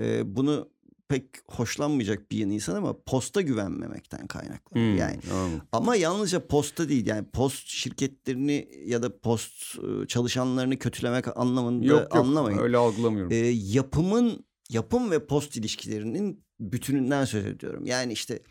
[0.06, 0.68] e, bunu
[1.08, 4.74] pek hoşlanmayacak bir insan ama posta güvenmemekten kaynaklı.
[4.80, 4.96] Hmm.
[4.96, 5.62] Yani Anladım.
[5.72, 12.00] ama yalnızca posta değil yani post şirketlerini ya da post e, çalışanlarını kötülemek anlamında Yok
[12.00, 12.58] yok anlamayın.
[12.58, 13.32] öyle algılamıyorum.
[13.32, 17.86] E, yapımın yapım ve post ilişkilerinin bütününden söz ediyorum.
[17.86, 18.42] Yani işte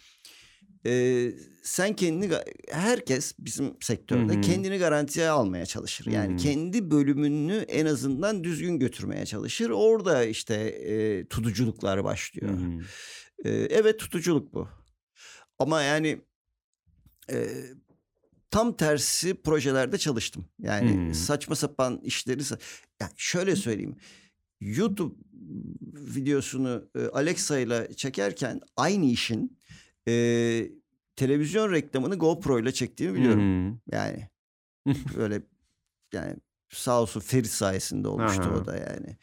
[0.86, 1.32] e,
[1.64, 2.34] sen kendini
[2.72, 4.42] herkes bizim sektörde Hı hı.
[4.42, 6.06] kendini garantiye almaya çalışır.
[6.06, 6.38] Yani Hı hı.
[6.38, 9.70] kendi bölümünü en azından düzgün götürmeye çalışır.
[9.70, 12.54] Orada işte e, tutuculuklar başlıyor.
[13.46, 14.68] E, evet tutuculuk bu.
[15.60, 16.22] Ama yani
[17.32, 17.48] e,
[18.52, 20.46] tam tersi projelerde çalıştım.
[20.60, 21.14] Yani Hmm.
[21.14, 22.42] saçma sapan işleri
[23.02, 23.96] yani şöyle söyleyeyim.
[24.60, 25.16] YouTube
[25.94, 29.58] videosunu Alexa ile çekerken aynı işin
[30.08, 30.14] e,
[31.16, 33.72] televizyon reklamını GoPro ile çektiğimi biliyorum.
[33.72, 33.78] Hı.
[33.92, 34.30] Yani
[35.18, 35.42] böyle
[36.14, 36.36] yani
[36.70, 38.58] sağ olsun Ferit sayesinde olmuştu Aha.
[38.58, 39.18] o da yani.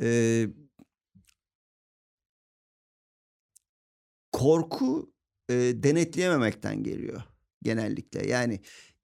[0.00, 0.48] Ee,
[4.32, 5.12] korku
[5.48, 7.22] e, denetleyememekten geliyor
[7.62, 8.28] genellikle.
[8.28, 8.60] Yani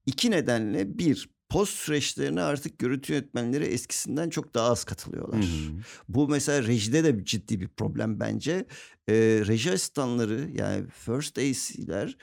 [0.07, 5.41] iki nedenle bir post süreçlerine artık görüntü yönetmenleri eskisinden çok daha az katılıyorlar.
[5.41, 5.81] Hı hı.
[6.09, 8.67] Bu mesela rejide de ciddi bir problem bence.
[9.09, 9.15] E,
[9.47, 12.17] reji asistanları yani first AC'ler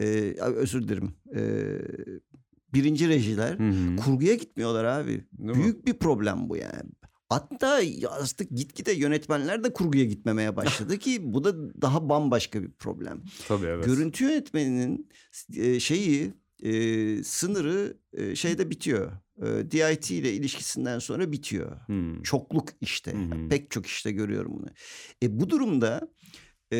[0.00, 0.06] e,
[0.40, 1.42] özür dilerim e,
[2.74, 3.96] birinci rejiler Hı hı.
[3.96, 5.24] kurguya gitmiyorlar abi.
[5.38, 5.54] Değil mi?
[5.54, 6.90] Büyük bir problem bu yani.
[7.28, 13.22] Hatta artık gitgide yönetmenler de kurguya gitmemeye başladı ki bu da daha bambaşka bir problem.
[13.48, 13.84] Tabii evet.
[13.84, 15.08] Görüntü yönetmeninin
[15.56, 19.12] e, şeyi e, sınırı e, şeyde bitiyor.
[19.42, 21.76] E, DIT ile ilişkisinden sonra bitiyor.
[21.86, 22.22] Hı.
[22.22, 23.12] Çokluk işte.
[23.12, 23.48] Hı hı.
[23.48, 24.66] Pek çok işte görüyorum bunu.
[25.22, 26.08] E, bu durumda
[26.72, 26.78] e,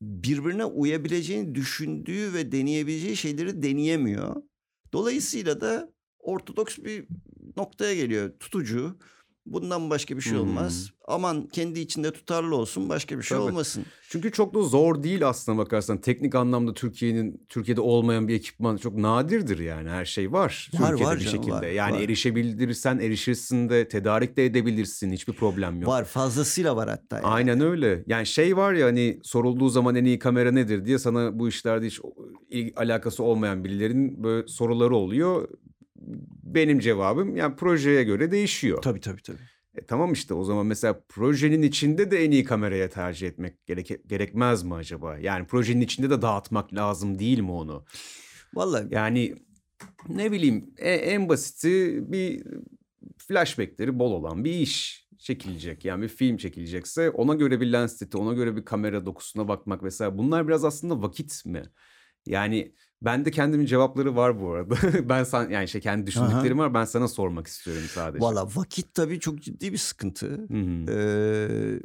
[0.00, 4.42] birbirine uyabileceğini düşündüğü ve deneyebileceği şeyleri deneyemiyor.
[4.92, 7.04] Dolayısıyla da ortodoks bir
[7.56, 8.32] noktaya geliyor.
[8.40, 8.98] Tutucu.
[9.46, 10.90] Bundan başka bir şey olmaz.
[11.08, 13.48] Aman kendi içinde tutarlı olsun başka bir şey Tabii.
[13.48, 13.84] olmasın.
[14.08, 16.00] Çünkü çok da zor değil aslına bakarsan.
[16.00, 19.88] Teknik anlamda Türkiye'nin Türkiye'de olmayan bir ekipman çok nadirdir yani.
[19.88, 20.70] Her şey var.
[20.74, 21.54] Var, Türkiye'de var bir canım, şekilde.
[21.54, 22.00] var, yani var.
[22.00, 25.12] erişebilirsen erişirsin de tedarik de edebilirsin.
[25.12, 25.90] Hiçbir problem yok.
[25.90, 27.16] Var fazlasıyla var hatta.
[27.16, 27.26] yani.
[27.26, 28.04] Aynen öyle.
[28.06, 31.86] Yani şey var ya hani sorulduğu zaman en iyi kamera nedir diye sana bu işlerde
[31.86, 32.00] hiç
[32.76, 35.48] alakası olmayan birilerinin böyle soruları oluyor.
[36.54, 38.82] Benim cevabım yani projeye göre değişiyor.
[38.82, 39.38] Tabii tabii tabii.
[39.74, 43.90] E, tamam işte o zaman mesela projenin içinde de en iyi kameraya tercih etmek gerek
[44.06, 45.18] gerekmez mi acaba?
[45.18, 47.84] Yani projenin içinde de dağıtmak lazım değil mi onu?
[48.54, 49.34] Vallahi Yani
[50.08, 52.42] ne bileyim e- en basiti bir
[53.18, 55.84] flashbackleri bol olan bir iş çekilecek.
[55.84, 59.82] Yani bir film çekilecekse ona göre bir lens seti, ona göre bir kamera dokusuna bakmak
[59.82, 60.18] vesaire.
[60.18, 61.62] Bunlar biraz aslında vakit mi?
[62.26, 64.74] Yani bende kendimin cevapları var bu arada.
[65.08, 66.74] ben san yani şey kendi düşündüklerim var.
[66.74, 68.24] Ben sana sormak istiyorum sadece.
[68.24, 70.26] valla vakit tabii çok ciddi bir sıkıntı.
[70.26, 70.92] Hı hı.
[70.92, 71.80] Ee,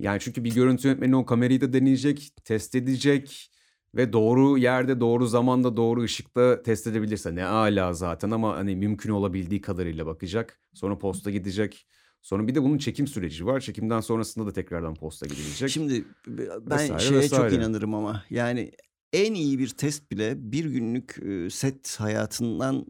[0.00, 3.50] Yani çünkü bir görüntü yönetmeni o kamerayı da deneyecek, test edecek
[3.94, 9.10] ve doğru yerde, doğru zamanda, doğru ışıkta test edebilirse ne ala zaten ama hani mümkün
[9.10, 10.60] olabildiği kadarıyla bakacak.
[10.74, 11.86] Sonra posta gidecek.
[12.22, 13.60] Sonra bir de bunun çekim süreci var.
[13.60, 15.70] Çekimden sonrasında da tekrardan posta gidilecek.
[15.70, 17.50] Şimdi ben Vesaire, şeye vesaire.
[17.50, 18.72] çok inanırım ama yani
[19.12, 21.18] en iyi bir test bile bir günlük
[21.52, 22.86] set hayatından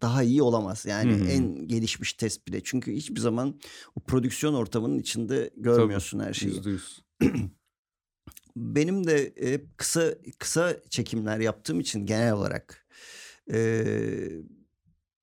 [0.00, 0.86] daha iyi olamaz.
[0.86, 1.28] Yani Hı hı.
[1.28, 2.60] en gelişmiş test bile.
[2.64, 3.60] Çünkü hiçbir zaman
[3.94, 6.54] o prodüksiyon ortamının içinde görmüyorsun her şeyi.
[6.54, 7.04] Yüzde yüz.
[8.56, 12.86] Benim de hep kısa kısa çekimler yaptığım için genel olarak
[13.52, 13.84] e,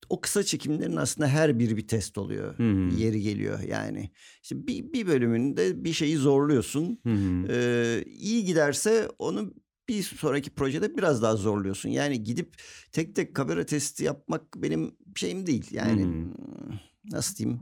[0.10, 2.58] o kısa çekimlerin aslında her biri bir test oluyor.
[2.58, 2.96] Hı hı.
[2.96, 4.12] Yeri geliyor yani.
[4.44, 7.00] İşte bir, bir bölümünde bir şeyi zorluyorsun.
[7.04, 7.48] Hı hı.
[7.50, 9.54] Ee, iyi giderse onu
[9.90, 11.90] bir sonraki projede biraz daha zorluyorsun.
[11.90, 12.56] Yani gidip
[12.92, 15.68] tek tek kamera testi yapmak benim şeyim değil.
[15.72, 16.08] Yani hı.
[16.08, 16.80] hmm,
[17.12, 17.60] nasıl diyeyim?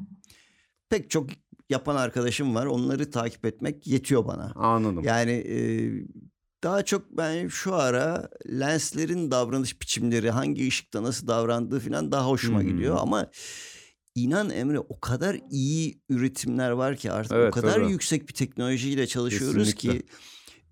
[0.90, 1.30] Pek çok
[1.70, 2.66] yapan arkadaşım var.
[2.66, 4.52] Onları takip etmek yetiyor bana.
[4.56, 5.04] Anladım.
[5.04, 5.58] Yani e,
[6.64, 12.60] daha çok ben şu ara lenslerin davranış biçimleri, hangi ışıkta nasıl davrandığı falan daha hoşuma
[12.60, 12.64] hı.
[12.64, 12.98] gidiyor.
[13.00, 13.32] Ama
[14.16, 17.92] inan Emre o kadar iyi üretimler var ki artık Evet, o kadar tabii.
[17.92, 20.00] yüksek bir teknolojiyle çalışıyoruz Kesinlikle.
[20.00, 20.08] ki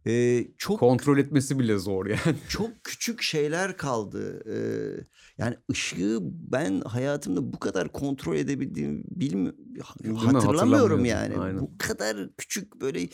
[0.07, 2.37] e, çok Kontrol etmesi bile zor yani.
[2.49, 4.43] çok küçük şeyler kaldı.
[4.49, 5.03] Ee,
[5.37, 9.53] yani ışığı ben hayatımda bu kadar kontrol edebildiğimi bilmi mi?
[10.15, 11.37] hatırlamıyorum yani.
[11.37, 11.61] aynen.
[11.61, 13.09] Bu kadar küçük böyle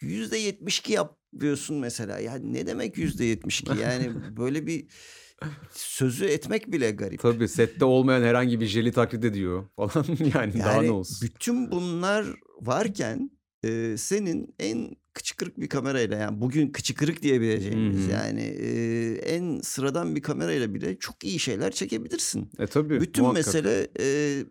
[0.00, 2.18] yüzde yetmiş iki yapıyorsun mesela.
[2.18, 3.72] Yani ne demek yüzde yetmiş iki?
[3.84, 4.86] Yani böyle bir
[5.70, 7.20] sözü etmek bile garip.
[7.20, 11.28] Tabii sette olmayan herhangi bir jeli taklit ediyor falan yani, daha Yani ne olsun.
[11.28, 12.26] bütün bunlar
[12.60, 13.30] varken
[13.64, 18.12] e, senin en kıçkırık bir kamerayla yani bugün kıçkırık diyebileceğimiz Hı hı.
[18.12, 22.50] yani e, en sıradan bir kamerayla bile çok iyi şeyler çekebilirsin.
[22.58, 23.46] E tabii Bütün muhakkak.
[23.46, 24.06] mesele e,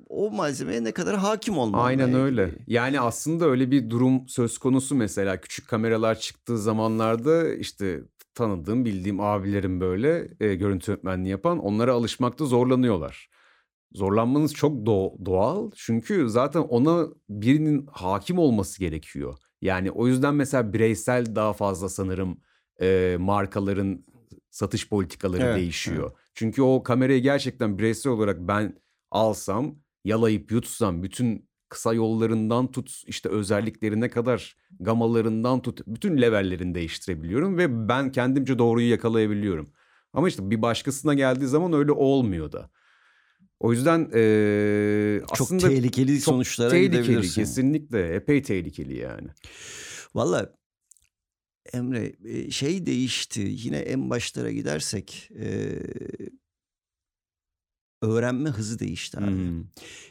[0.10, 1.84] o malzemeye ne kadar hakim olman.
[1.86, 2.49] Aynen öyle.
[2.67, 7.99] Yani aslında öyle bir durum söz konusu mesela küçük kameralar çıktığı zamanlarda işte
[8.36, 13.30] tanıdığım bildiğim abilerim böyle e, görüntü yönetmenliği yapan onlara alışmakta zorlanıyorlar.
[13.93, 19.38] Zorlanmanız çok doğ- doğal çünkü zaten ona birinin hakim olması gerekiyor.
[19.63, 22.38] Yani o yüzden mesela bireysel daha fazla sanırım
[22.82, 24.04] e, markaların
[24.49, 26.12] satış politikaları Evet, değişiyor.
[26.34, 33.30] Çünkü o kamerayı gerçekten bireysel olarak ben alsam, yalayıp yutsam bütün kısa yollarından tut işte
[33.30, 39.73] özelliklerine kadar gamalarından tut bütün levellerini değiştirebiliyorum ve ben kendimce doğruyu yakalayabiliyorum.
[40.13, 42.69] Ama işte bir başkasına geldiği zaman öyle olmuyor da.
[43.63, 47.41] O yüzden eee, Çok aslında tehlikeli çok sonuçlara tehlikeli gidebilirsin.
[47.41, 49.28] kesinlikle epey tehlikeli yani.
[50.15, 50.54] Valla
[51.73, 55.80] Emre e, şey değişti yine en başlara gidersek e,
[58.02, 59.26] öğrenme hızı değişti abi.
[59.32, 59.63] Hmm.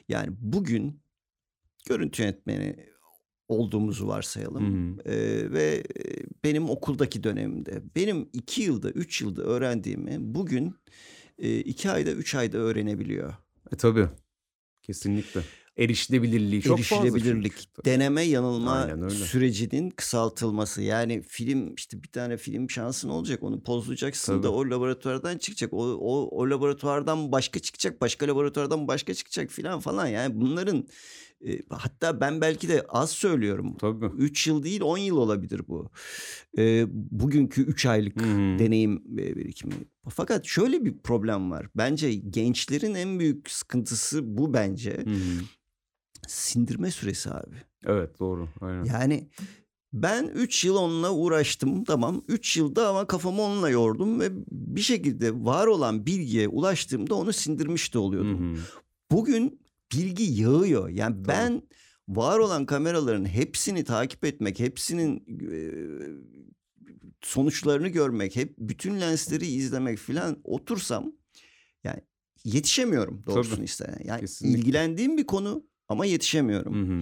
[0.09, 1.01] Yani bugün
[1.89, 2.77] görüntü yönetmeni
[3.49, 4.97] olduğumuzu varsayalım.
[4.99, 5.03] Hı.
[5.11, 6.03] Ee, ve e,
[6.45, 10.73] benim okuldaki dönemimde benim iki yılda, üç yılda öğrendiğimi bugün e,
[11.39, 13.35] iki ayda, üç ayda öğrenebiliyor.
[13.73, 14.09] E tabii.
[14.83, 15.41] Kesinlikle.
[15.77, 17.85] Erişilebilirliği çok fazla Erişilebilirlik, çünkü.
[17.85, 20.83] deneme yanılma sürecinin kısaltılması.
[20.83, 24.43] Yani film işte bir tane film şansın olacak onu pozlayacaksın Tabii.
[24.43, 25.73] da o laboratuvardan çıkacak.
[25.73, 30.07] O, o, o laboratuvardan başka çıkacak, başka laboratuvardan başka çıkacak filan falan.
[30.07, 30.87] Yani bunların
[31.47, 33.77] e, hatta ben belki de az söylüyorum.
[33.79, 34.07] Tabii.
[34.19, 35.91] 3 yıl değil 10 yıl olabilir bu.
[36.59, 38.59] E, bugünkü 3 aylık hı.
[38.59, 39.75] deneyim birikimi.
[40.09, 41.67] Fakat şöyle bir problem var.
[41.77, 44.91] Bence gençlerin en büyük sıkıntısı bu bence.
[44.91, 45.15] Hı.
[46.29, 47.57] Sindirme süresi abi.
[47.87, 48.49] Evet doğru.
[48.61, 48.85] Aynen.
[48.85, 49.29] Yani
[49.93, 52.23] ben 3 yıl onunla uğraştım tamam.
[52.29, 57.95] 3 yılda ama kafamı onunla yordum ve bir şekilde var olan bilgiye ulaştığımda onu sindirmiş
[57.95, 58.55] de Hı oluyordum.
[58.57, 58.61] hı.
[59.11, 59.62] Bugün
[59.95, 60.89] bilgi yağıyor.
[60.89, 61.63] Yani ben
[62.09, 65.17] var olan kameraların hepsini takip etmek, hepsinin
[65.51, 65.59] e,
[67.23, 71.13] sonuçlarını görmek, hep bütün lensleri izlemek filan otursam
[71.85, 72.01] yani
[72.45, 73.65] yetişemiyorum doğrusunu Tabii.
[73.65, 73.99] isteyen.
[74.05, 74.59] Yani Kesinlikle.
[74.59, 76.75] ilgilendiğim bir konu ama yetişemiyorum.
[76.75, 77.01] Hı hı.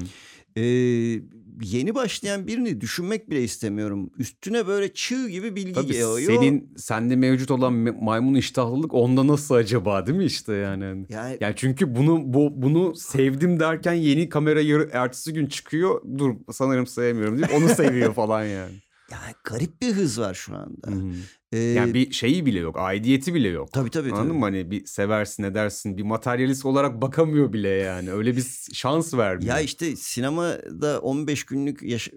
[0.57, 1.22] Ee,
[1.62, 4.11] yeni başlayan birini düşünmek bile istemiyorum.
[4.18, 6.33] Üstüne böyle çığ gibi bilgi Tabii yağıyor.
[6.33, 11.07] senin sende mevcut olan maymun iştahlılık onda nasıl acaba değil mi işte yani?
[11.09, 16.03] Yani Yani çünkü bunu bu bunu sevdim derken yeni kamera yarı, ertesi gün çıkıyor.
[16.18, 18.75] Dur sanırım sevmiyorum deyip onu seviyor falan yani.
[19.11, 20.87] yani garip bir hız var şu anda.
[20.87, 21.12] Hı hı.
[21.53, 22.77] Ee, Yani bir şeyi bile yok.
[22.79, 23.73] Aidiyeti bile yok.
[23.73, 24.39] tabii tabii Anladın tabii.
[24.39, 24.45] mı?
[24.45, 25.97] Hani bir seversin edersin.
[25.97, 28.13] Bir materyalist olarak bakamıyor bile yani.
[28.13, 29.49] Öyle bir şans vermiyor.
[29.57, 32.13] Ya işte sinemada 15 günlük yaş-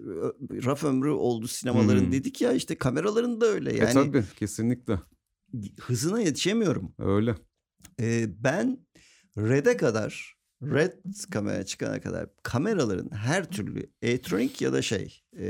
[0.64, 2.12] raf ömrü oldu sinemaların Hı.
[2.12, 4.98] dedik ya işte kameraların da öyle E yani tabii kesinlikle.
[5.80, 6.92] hızına yetişemiyorum.
[6.98, 7.34] Öyle.
[8.00, 8.78] Ee, ben
[9.38, 10.34] RED'e kadar
[10.70, 10.92] RED
[11.30, 15.46] kamera çıkana kadar kameraların her türlü elektronik ya da şey e,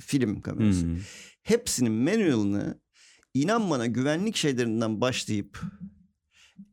[0.00, 0.96] film kamerası hı.
[1.42, 2.80] hepsinin manual'ını
[3.34, 5.60] inan bana güvenlik şeylerinden başlayıp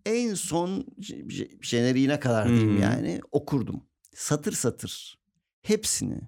[0.06, 0.86] en son
[1.62, 2.82] jeneriğine kadar diyeyim hı.
[2.82, 3.84] yani okurdum.
[4.14, 5.20] Satır satır
[5.62, 6.20] hepsini.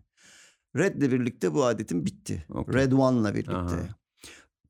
[0.76, 2.45] Red'le birlikte bu adetim bitti.
[2.50, 2.73] Okey.
[2.76, 3.54] Red One'la birlikte.
[3.54, 3.97] Aha.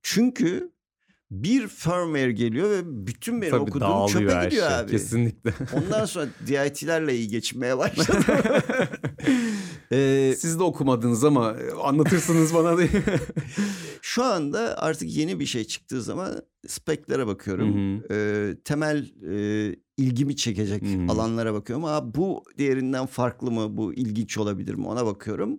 [0.01, 0.71] Çünkü
[1.31, 4.77] bir firmware geliyor ve bütün benim Tabii okuduğum çöpe her gidiyor şey.
[4.77, 4.91] abi.
[4.91, 5.53] Kesinlikle.
[5.73, 8.23] Ondan sonra DIT'lerle iyi geçmeye başladım.
[9.91, 12.89] Ee, Siz de okumadınız ama anlatırsınız bana diye.
[14.01, 17.99] Şu anda artık yeni bir şey çıktığı zaman speklere bakıyorum.
[17.99, 21.11] Hı Ee, temel e, ilgimi çekecek Hı hı.
[21.11, 21.85] alanlara bakıyorum.
[21.85, 23.77] Aa, bu diğerinden farklı mı?
[23.77, 24.87] Bu ilginç olabilir mi?
[24.87, 25.57] Ona bakıyorum.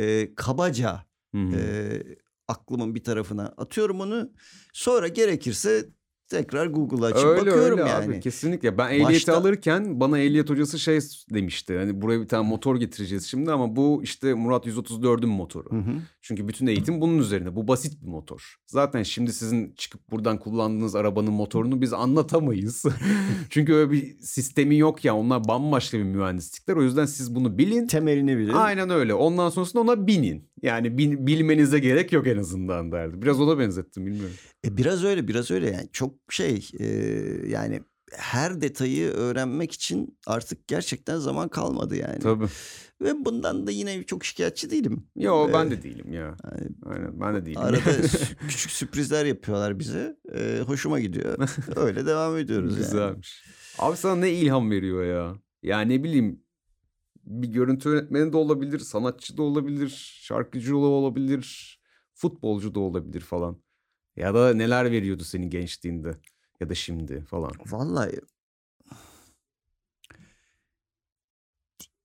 [0.00, 1.60] Ee, kabaca e,
[2.50, 4.30] aklımın bir tarafına atıyorum onu.
[4.72, 5.84] Sonra gerekirse
[6.28, 8.04] tekrar Google'a açıp öyle bakıyorum öyle yani.
[8.04, 8.78] abi kesinlikle.
[8.78, 10.98] Ben ehliyeti Başta- alırken bana ehliyet hocası şey
[11.34, 11.78] demişti.
[11.78, 15.70] Hani buraya bir tane motor getireceğiz şimdi ama bu işte Murat 134'ün motoru.
[15.70, 15.94] Hı hı.
[16.22, 17.56] Çünkü bütün eğitim bunun üzerine.
[17.56, 18.54] Bu basit bir motor.
[18.66, 22.84] Zaten şimdi sizin çıkıp buradan kullandığınız arabanın motorunu biz anlatamayız.
[23.50, 25.16] Çünkü öyle bir sistemi yok ya.
[25.16, 26.76] Onlar bambaşka bir mühendislikler.
[26.76, 27.86] O yüzden siz bunu bilin.
[27.86, 28.52] Temelini bilin.
[28.52, 29.14] Aynen öyle.
[29.14, 30.50] Ondan sonrasında ona binin.
[30.62, 33.22] Yani bin- bilmenize gerek yok en azından derdi.
[33.22, 34.36] Biraz ona benzettim bilmiyorum.
[34.66, 36.86] E, biraz öyle biraz öyle yani çok şey e,
[37.48, 37.80] yani
[38.16, 42.18] her detayı öğrenmek için artık gerçekten zaman kalmadı yani.
[42.18, 42.46] Tabii.
[43.00, 45.06] Ve bundan da yine çok şikayetçi değilim.
[45.16, 46.36] Yo Ee, ben de değilim ya.
[46.44, 47.60] yani Aynen ben de değilim.
[47.60, 47.80] arada
[48.48, 50.16] küçük sürprizler yapıyorlar bize.
[50.34, 51.48] E, hoşuma gidiyor.
[51.76, 52.82] Öyle devam ediyoruz yani.
[52.82, 53.44] Güzelmiş.
[53.78, 55.34] Abi sana ne ilham veriyor ya?
[55.62, 56.42] Ya ne bileyim
[57.24, 61.78] bir görüntü yönetmeni de olabilir, sanatçı da olabilir, şarkıcı da olabilir,
[62.14, 63.62] futbolcu da olabilir falan.
[64.16, 66.16] Ya da neler veriyordu senin gençliğinde
[66.60, 67.52] ya da şimdi falan.
[67.66, 68.20] Vallahi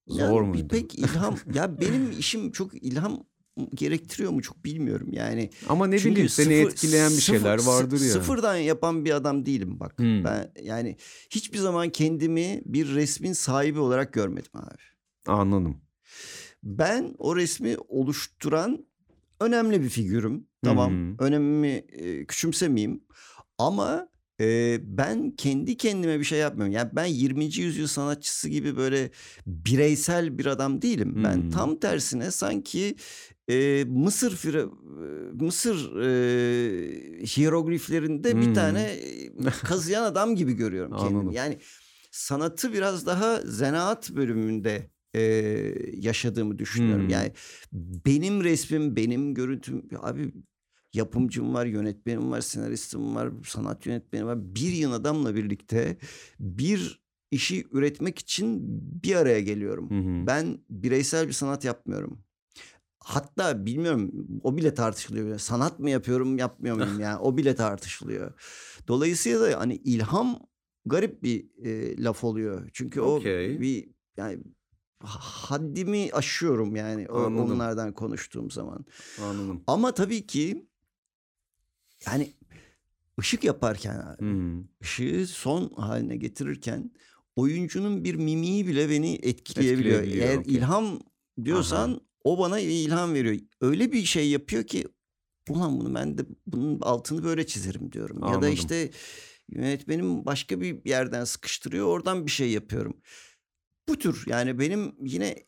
[0.07, 0.67] Zor yani muydu?
[0.67, 3.23] pek ilham ya benim işim çok ilham
[3.73, 5.49] gerektiriyor mu çok bilmiyorum yani.
[5.69, 8.13] Ama ne bileyim seni sıfır- etkileyen bir şeyler vardır ya.
[8.13, 9.99] Sıfırdan yapan bir adam değilim bak.
[9.99, 10.23] Hmm.
[10.23, 10.97] Ben yani
[11.29, 14.81] hiçbir zaman kendimi bir resmin sahibi olarak görmedim abi.
[15.27, 15.81] Anladım.
[16.63, 18.85] Ben o resmi oluşturan
[19.39, 20.47] önemli bir figürüm.
[20.63, 20.91] Tamam.
[20.91, 21.19] Hmm.
[21.19, 23.03] Önemimi e, küçümsemeyeyim.
[23.57, 24.09] Ama
[24.41, 26.73] e, ben kendi kendime bir şey yapmıyorum.
[26.73, 27.45] Yani ben 20.
[27.61, 29.09] yüzyıl sanatçısı gibi böyle
[29.47, 31.13] bireysel bir adam değilim.
[31.23, 31.49] Ben Hmm.
[31.49, 32.95] tam tersine sanki
[33.49, 34.65] e, Mısır fire,
[35.33, 38.53] Mısır e, hierogliflerinde bir Hmm.
[38.53, 39.31] tane e,
[39.63, 41.35] kazıyan adam gibi görüyorum kendimi.
[41.35, 41.57] Yani
[42.11, 45.21] sanatı biraz daha zanaat bölümünde e,
[45.93, 47.03] yaşadığımı düşünüyorum.
[47.03, 47.09] Hmm.
[47.09, 47.31] Yani
[48.05, 50.33] benim resmim, benim görüntüm abi
[50.95, 54.55] yapımcım var, yönetmenim var, senaristim var, sanat yönetmenim var.
[54.55, 55.97] Bir yığın adamla birlikte
[56.39, 58.59] bir işi üretmek için
[59.03, 59.89] bir araya geliyorum.
[59.89, 60.27] Hı hı.
[60.27, 62.19] Ben bireysel bir sanat yapmıyorum.
[62.99, 64.11] Hatta bilmiyorum
[64.43, 65.39] o bile tartışılıyor.
[65.39, 68.33] Sanat mı yapıyorum yapmıyor muyum yani o bile tartışılıyor.
[68.87, 70.39] Dolayısıyla da hani ilham
[70.85, 72.69] garip bir e, laf oluyor.
[72.73, 73.57] Çünkü Okey.
[73.57, 74.39] o bir yani
[75.03, 77.51] haddimi aşıyorum yani Anladım.
[77.51, 78.85] onlardan konuştuğum zaman.
[79.21, 79.63] Anladım.
[79.67, 80.67] Ama tabii ki
[82.07, 82.33] yani
[83.19, 84.63] ışık yaparken hı.
[84.83, 86.91] ışığı son haline getirirken
[87.35, 89.99] oyuncunun bir mimiği bile beni etkileyebiliyor.
[89.99, 90.55] Etkileyebiliyor, Eğer okey.
[90.55, 90.99] ilham
[91.45, 91.99] diyorsan Aha.
[92.23, 93.39] o bana ilham veriyor.
[93.61, 94.87] Öyle bir şey yapıyor ki
[95.49, 98.17] ulan bunu ben de bunun altını böyle çizerim diyorum.
[98.17, 98.53] Ya da Anladım.
[98.53, 98.91] işte
[99.49, 103.01] yönetmenim başka bir yerden sıkıştırıyor oradan bir şey yapıyorum.
[103.87, 105.45] Bu tür yani benim yine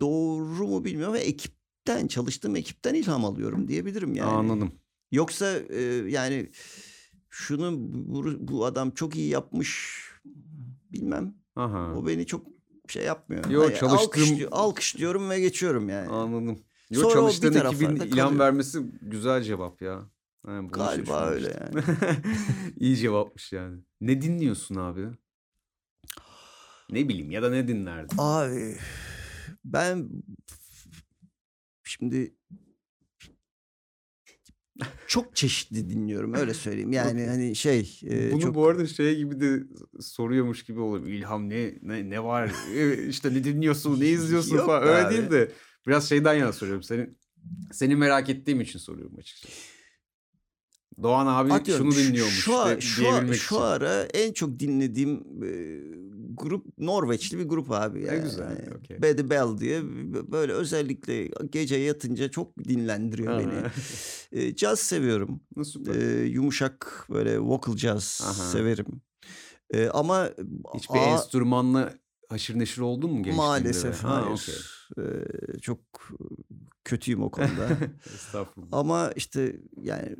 [0.00, 1.26] doğru mu bilmiyorum ve
[1.86, 4.30] ekipten çalıştığım ekipten ilham alıyorum diyebilirim yani.
[4.30, 4.72] Anladım.
[5.12, 6.50] Yoksa e, yani
[7.30, 10.00] şunu bu, bu adam çok iyi yapmış
[10.92, 11.34] bilmem.
[11.56, 11.94] Aha.
[11.94, 12.46] O beni çok
[12.88, 13.50] şey yapmıyor.
[13.50, 16.08] Yo, Hani çalıştığım- alkışlı- alkışlıyorum ve geçiyorum yani.
[16.08, 16.58] Anladım.
[16.90, 18.38] Yo, Sonra çalıştığın ekibin ilham kalıyor.
[18.38, 20.10] vermesi güzel cevap ya.
[20.46, 21.96] Hiç Galiba öyle düşünmemiştim.
[22.80, 23.78] İyi cevapmış yani.
[24.00, 25.06] Ne dinliyorsun abi?
[26.90, 28.16] Ne bileyim ya da ne dinlerdin?
[28.18, 28.76] Abi
[29.64, 30.08] ben
[31.86, 32.34] şimdi
[35.06, 36.92] çok çeşitli dinliyorum öyle söyleyeyim.
[36.92, 39.62] Yani hani şey e, Bunu çok bu arada şey gibi de
[40.00, 41.06] soruyormuş gibi oluyor.
[41.06, 42.52] İlham ne ne, ne var?
[42.74, 44.82] E, işte ne dinliyorsun, ne izliyorsun Yok falan.
[44.82, 45.14] be Öyle abi.
[45.14, 45.52] değil de
[45.86, 46.82] biraz şeyden yana soruyorum.
[46.82, 47.10] Seni
[47.72, 49.54] seni merak ettiğim için soruyorum açıkçası.
[51.02, 53.56] Doğan abi Atıyorum, şunu şu- dinliyormuş Şu, de- şu, şu için.
[53.56, 55.12] ara en çok dinlediğim
[55.44, 55.50] e,
[56.36, 58.02] grup Norveçli bir grup abi.
[58.02, 58.22] Ne Yani.
[58.22, 59.02] güzel, Yani okey.
[59.02, 59.82] Bad Bell diye
[60.32, 63.38] böyle özellikle gece yatınca çok dinlendiriyor Ha.
[63.40, 63.52] beni.
[64.32, 65.40] E, caz seviyorum.
[65.64, 65.94] Süper.
[65.94, 68.32] E, yumuşak böyle vocal jazz Aha.
[68.32, 68.86] severim.
[69.70, 70.30] E, ama
[70.74, 71.94] Hiçbir a- enstrümanla
[72.28, 73.36] haşır neşir oldun mu gençliğinde?
[73.36, 74.06] maalesef de?
[74.06, 74.32] Ha, hayır.
[74.32, 74.54] okey.
[75.54, 75.78] E, çok
[76.84, 77.68] kötüyüm o konuda.
[78.14, 78.68] Estağfurullah.
[78.72, 80.16] Ama işte yani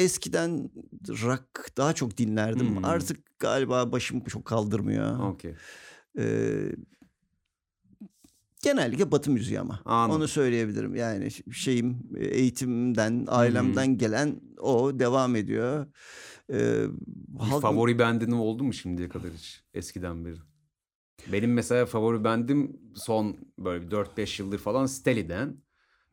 [0.00, 0.70] eskiden
[1.08, 2.76] rock daha çok dinlerdim.
[2.76, 2.84] Hmm.
[2.84, 5.18] Artık galiba başım çok kaldırmıyor.
[5.32, 5.54] Okey.
[6.18, 6.72] Ee,
[8.62, 9.80] genellikle Batı müziği ama.
[9.84, 10.20] Anladım.
[10.20, 10.94] Onu söyleyebilirim.
[10.94, 15.86] Yani şeyim eğitimden, ailemden gelen o devam ediyor.
[16.52, 16.84] Ee,
[17.38, 19.62] halk- favori bendin oldu mu şimdiye kadar hiç?
[19.74, 20.36] Eskiden beri.
[21.32, 25.56] Benim mesela favori bendim son böyle bir 4-5 yıldır falan Steli'den.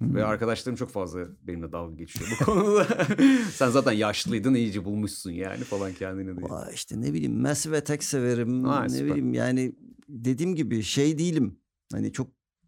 [0.02, 2.88] Ve arkadaşlarım çok fazla benimle dalga geçiyor bu konuda.
[3.52, 6.50] Sen zaten yaşlıydın iyice bulmuşsun yani falan kendini diye.
[6.50, 8.64] Vay işte ne bileyim Massive Attack severim.
[8.64, 9.06] Ha, ne süper.
[9.06, 9.76] bileyim yani
[10.10, 11.60] dediğim gibi şey değilim.
[11.92, 12.28] Hani çok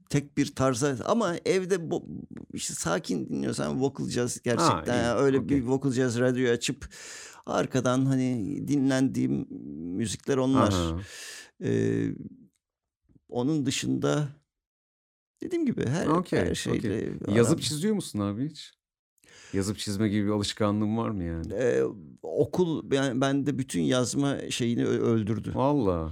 [0.09, 2.21] tek bir tarza ama evde bo-
[2.53, 5.57] işte sakin dinliyorsan vocal jazz gerçekten iyi, ya öyle okey.
[5.57, 6.89] bir vocal jazz radyoyu açıp
[7.45, 9.47] arkadan hani dinlendiğim
[9.97, 10.71] müzikler onlar.
[10.71, 10.99] Aha.
[11.63, 12.07] Ee,
[13.29, 14.27] onun dışında
[15.41, 16.95] dediğim gibi her, Okey, her şeyle
[17.35, 18.71] Yazıp aram- çiziyor musun abi hiç?
[19.53, 21.53] Yazıp çizme gibi bir alışkanlığın var mı yani?
[21.53, 21.83] Ee,
[22.21, 25.51] okul ben bende bütün yazma şeyini öldürdü.
[25.55, 26.11] Valla.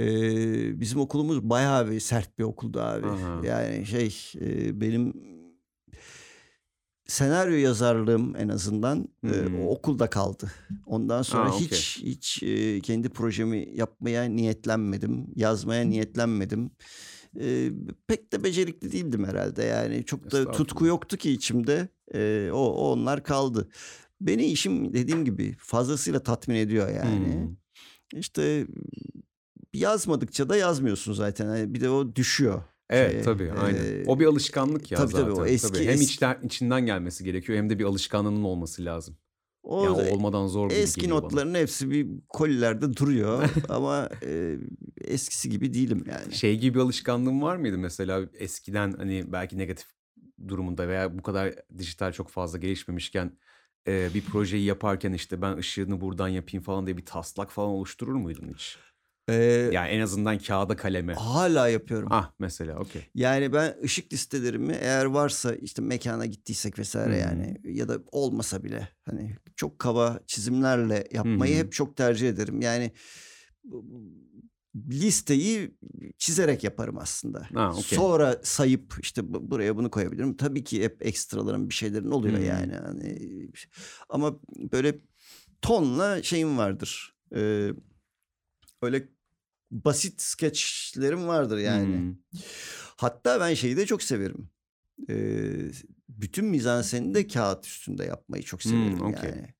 [0.00, 3.06] Ee, bizim okulumuz bayağı bir sert bir okuldu abi.
[3.06, 3.46] Aha.
[3.46, 5.12] Yani şey e, benim
[7.06, 9.66] senaryo yazarlığım en azından e, Hmm.
[9.66, 10.52] okulda kaldı.
[10.86, 11.66] Ondan sonra Ha, okey.
[11.68, 16.70] hiç hiç e, kendi projemi yapmaya niyetlenmedim, yazmaya niyetlenmedim.
[17.40, 17.70] E,
[18.06, 21.88] pek de becerikli değildim herhalde yani çok da tutku yoktu ki içimde.
[22.14, 23.68] E, o, o onlar kaldı.
[24.20, 27.34] Beni işim dediğim gibi fazlasıyla tatmin ediyor yani.
[27.34, 27.56] Hmm.
[28.20, 28.66] İşte
[29.72, 31.46] yazmadıkça da yazmıyorsun zaten.
[31.46, 32.62] Hani bir de o düşüyor.
[32.90, 33.84] Evet Şeye, tabii aynen.
[33.84, 35.24] e, O bir alışkanlık ya tabii, zaten.
[35.26, 39.16] tabii, o eski- Hem eski- içten, içinden gelmesi gerekiyor hem de bir alışkanlığının olması lazım.
[39.62, 41.26] O ya olmadan zor eski geliyor bana.
[41.26, 44.56] notların hepsi bir kolilerde duruyor ama e,
[45.00, 46.34] eskisi gibi değilim yani.
[46.34, 49.86] Şey gibi bir alışkanlığın var mıydı mesela eskiden hani belki negatif
[50.48, 53.32] durumunda veya bu kadar dijital çok fazla gelişmemişken
[53.86, 58.14] e, bir projeyi yaparken işte ben ışığını buradan yapayım falan diye bir taslak falan oluşturur
[58.14, 58.78] muydun hiç?
[59.28, 61.14] Ee, Yani en azından kağıda kaleme.
[61.14, 62.08] hala yapıyorum.
[62.10, 63.02] Ah mesela okey.
[63.14, 67.18] Yani ben ışık listelerimi eğer varsa işte mekana gittiysek vesaire hı.
[67.20, 71.58] yani ya da olmasa bile hani çok kaba çizimlerle yapmayı hı.
[71.58, 72.60] hep çok tercih ederim.
[72.60, 72.92] Yani
[74.90, 75.74] listeyi
[76.18, 77.48] çizerek yaparım aslında.
[77.54, 77.98] Ha, okey.
[77.98, 80.36] Sonra sayıp işte bu- buraya bunu koyabilirim.
[80.36, 82.42] Tabii ki hep ekstraların bir şeylerin oluyor Hı.
[82.42, 82.72] yani.
[82.74, 83.18] Hani
[84.08, 84.40] ama
[84.72, 84.98] böyle
[85.62, 87.16] tonla şeyim vardır.
[87.34, 87.70] Ee,
[88.82, 89.08] öyle
[89.70, 91.96] basit skeçlerim vardır yani.
[91.96, 92.14] Hmm.
[92.96, 94.48] Hatta ben şeyi de çok severim.
[95.10, 95.70] Ee,
[96.08, 99.30] bütün mizanseni de kağıt üstünde yapmayı çok severim Hmm, okey.
[99.30, 99.54] yani.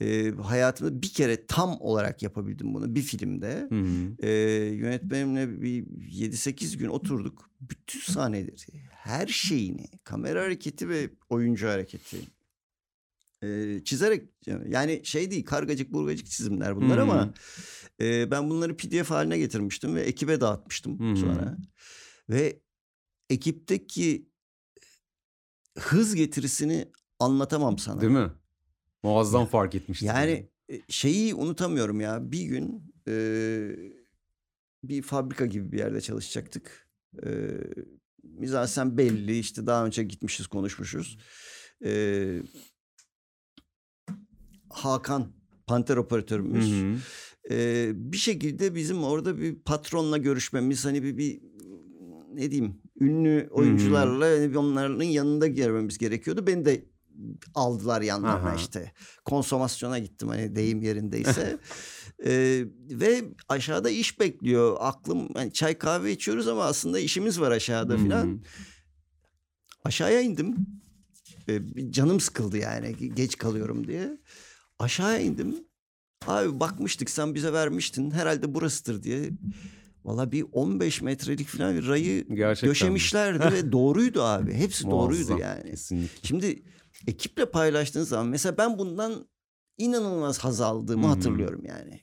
[0.00, 3.66] e, hayatımda bir kere tam olarak yapabildim bunu bir filmde.
[3.68, 4.26] Hı hı.
[4.26, 4.30] E,
[4.74, 7.50] yönetmenimle bir 7-8 gün oturduk.
[7.60, 8.54] Bütün sahneleri,
[8.90, 12.16] her şeyini, kamera hareketi ve oyuncu hareketi
[13.42, 14.28] e, çizerek
[14.68, 17.02] yani şey değil kargacık burgacık çizimler bunlar hı.
[17.02, 17.34] ama
[18.00, 21.16] e, ben bunları pdf haline getirmiştim ve ekibe dağıtmıştım hı.
[21.16, 21.58] sonra.
[22.28, 22.60] Ve
[23.30, 24.28] ekipteki
[25.78, 26.88] hız getirisini
[27.18, 28.00] anlatamam sana.
[28.00, 28.30] Değil mi?
[29.02, 30.08] Muazzam fark etmiştim.
[30.08, 32.32] Yani e, şeyi unutamıyorum ya.
[32.32, 33.14] Bir gün e,
[34.84, 36.88] bir fabrika gibi bir yerde çalışacaktık.
[37.24, 37.28] E,
[38.22, 41.18] mizansen belli işte daha önce gitmişiz konuşmuşuz.
[41.84, 42.42] E,
[44.72, 45.32] Hakan
[45.66, 46.70] Panter Hı operatörümüz.
[46.82, 46.96] hı.
[47.54, 51.40] E, bir şekilde bizim orada bir patronla görüşmemiz hani bir, bir
[52.34, 56.46] ne diyeyim ünlü oyuncularla bir onların yanında gelmemiz gerekiyordu.
[56.46, 56.84] Beni de
[57.54, 58.54] aldılar yanlarına Aha.
[58.56, 58.92] işte.
[59.24, 61.58] Konsomasyona gittim hani deyim yerindeyse.
[62.26, 64.76] Ee, ve aşağıda iş bekliyor.
[64.80, 68.02] Aklım hani çay kahve içiyoruz ama aslında işimiz var aşağıda Hı hı.
[68.02, 68.40] filan.
[69.84, 70.56] Aşağıya indim.
[71.48, 71.60] Ee,
[71.90, 74.18] canım sıkıldı yani ge- geç kalıyorum diye.
[74.82, 75.54] Aşağıya indim.
[76.26, 78.10] Abi bakmıştık sen bize vermiştin.
[78.10, 79.30] Herhalde burasıdır diye.
[80.04, 82.68] Valla bir 15 metrelik falan bir rayı Gerçekten.
[82.68, 82.70] mi?
[82.70, 84.54] döşemişlerdi ve doğruydu abi.
[84.54, 85.70] Hepsi doğruydu Muazzam, yani.
[85.70, 86.28] Kesinlikle.
[86.28, 86.62] Şimdi
[87.06, 89.26] ekiple paylaştığın zaman mesela ben bundan
[89.78, 91.14] inanılmaz haz aldığımı Hı hı.
[91.14, 92.00] hatırlıyorum yani.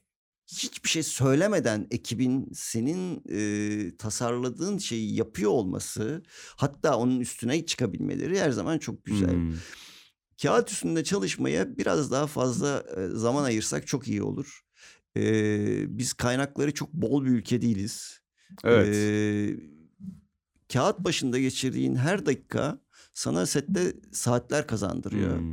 [0.47, 6.23] Hiçbir şey söylemeden ekibin senin e, tasarladığın şeyi yapıyor olması
[6.55, 9.35] hatta onun üstüne çıkabilmeleri her zaman çok güzel.
[9.35, 9.53] Hı.
[10.41, 12.83] Kağıt üstünde çalışmaya biraz daha fazla
[13.13, 14.61] zaman ayırsak çok iyi olur.
[15.17, 18.19] E, biz kaynakları çok bol bir ülke değiliz.
[18.63, 18.95] Evet.
[18.95, 19.59] Ee,
[20.73, 22.79] kağıt başında geçirdiğin her dakika
[23.13, 25.37] sana sette saatler kazandırıyor.
[25.37, 25.43] Hı.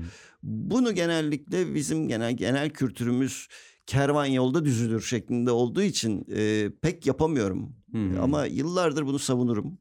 [0.43, 3.49] Bunu genellikle bizim genel genel kültürümüz
[3.87, 7.77] kervan yolda düzülür şeklinde olduğu için e, pek yapamıyorum.
[7.93, 8.23] Hı.
[8.23, 9.79] Ama yıllardır bunu savunurum.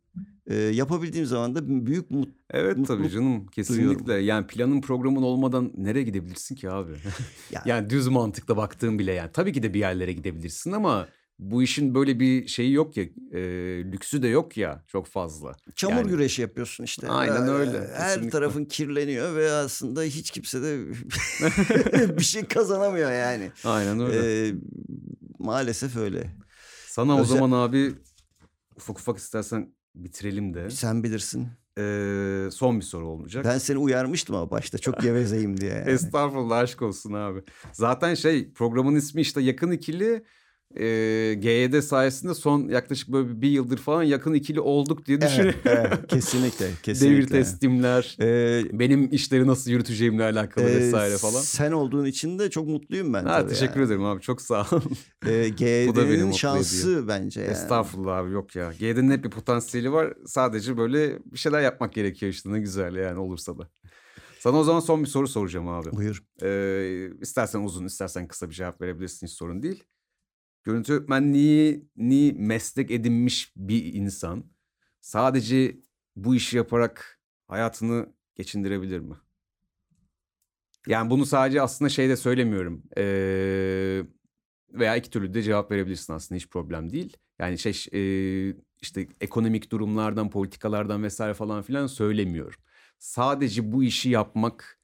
[0.47, 4.13] E, yapabildiğim zaman da büyük mut Evet tabii mutluluk canım kesinlikle.
[4.13, 6.91] Yani planın programın olmadan nereye gidebilirsin ki abi?
[7.51, 9.29] Ya- yani düz mantıkla baktığın bile yani.
[9.33, 11.07] Tabii ki de bir yerlere gidebilirsin ama
[11.39, 13.39] bu işin böyle bir şeyi yok ya, e,
[13.91, 15.51] lüksü de yok ya çok fazla.
[15.75, 17.07] çamur Yani- güreşi yapıyorsun işte.
[17.09, 18.29] Aynen Ee, öyle, Her kesinlikle.
[18.29, 20.79] tarafın kirleniyor ve aslında hiç kimse de
[22.17, 23.51] bir şey kazanamıyor yani.
[23.63, 24.47] Aynen öyle.
[24.47, 24.53] Ee,
[25.39, 26.35] maalesef öyle.
[26.87, 27.93] Sana o özel- zaman abi
[28.77, 30.69] ufak ufak istersen bitirelim de.
[30.69, 31.47] Sen bilirsin.
[31.77, 33.45] E, son bir soru olacak.
[33.45, 35.73] Ben seni uyarmıştım ama başta çok gevezeyim diye.
[35.73, 35.89] Yani.
[35.91, 37.43] Estağfurullah aşk olsun abi.
[37.71, 40.23] Zaten şey programın ismi işte Yakın İkili.
[40.79, 45.59] E, GYD sayesinde son yaklaşık böyle bir yıldır falan yakın ikili olduk diye Evet, düşünüyorum.
[45.65, 47.15] evet, kesinlikle, kesinlikle.
[47.15, 51.41] Devir teslimler, Ee, benim işleri nasıl yürüteceğimle alakalı e, vesaire falan.
[51.41, 53.25] Sen olduğun için de çok mutluyum ben.
[53.25, 53.87] Ha, teşekkür yani.
[53.87, 54.81] ederim abi çok sağ ol.
[55.27, 55.49] Ee,
[56.25, 57.51] mutlu şansı bence yani.
[57.51, 58.73] Estağfurullah abi yok ya.
[58.79, 60.13] GYD'nin hep bir potansiyeli var.
[60.25, 63.69] Sadece böyle bir şeyler yapmak gerekiyor işte ne güzel yani olursa da.
[64.39, 65.91] Sana o zaman son bir soru soracağım abi.
[65.91, 66.23] Buyur.
[66.43, 69.83] Ee, istersen uzun istersen kısa bir cevap verebilirsin hiç sorun değil.
[70.65, 74.45] Görüntü öğretmenliğini meslek edinmiş bir insan
[75.01, 75.77] sadece
[76.15, 79.15] bu işi yaparak hayatını geçindirebilir mi?
[80.87, 82.83] Yani bunu sadece aslında şeyde söylemiyorum.
[82.97, 84.03] Ee,
[84.73, 87.17] veya iki türlü de cevap verebilirsin aslında hiç problem değil.
[87.39, 88.01] Yani şey e,
[88.81, 92.59] işte ekonomik durumlardan, politikalardan vesaire falan filan söylemiyorum.
[92.99, 94.79] Sadece bu işi yapmak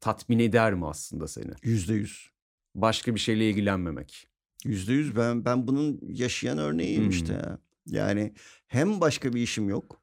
[0.00, 1.52] tatmin eder mi aslında seni?
[1.62, 2.30] Yüzde yüz.
[2.74, 4.33] Başka bir şeyle ilgilenmemek.
[4.64, 5.16] Yüzde yüz.
[5.16, 7.10] Ben, ben bunun yaşayan örneğiyim Hmm.
[7.10, 7.58] işte ya.
[7.86, 8.34] Yani
[8.66, 10.00] hem başka bir işim yok.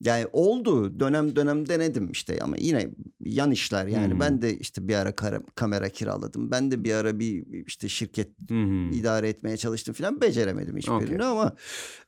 [0.00, 2.90] Yani oldu dönem dönem denedim işte ama yine
[3.20, 4.20] yan işler yani Hmm.
[4.20, 6.50] ben de işte bir ara kara- kamera kiraladım.
[6.50, 8.90] Ben de bir ara bir işte şirket hı.
[8.94, 11.26] idare etmeye çalıştım falan beceremedim hiçbirini Okey.
[11.26, 11.56] ama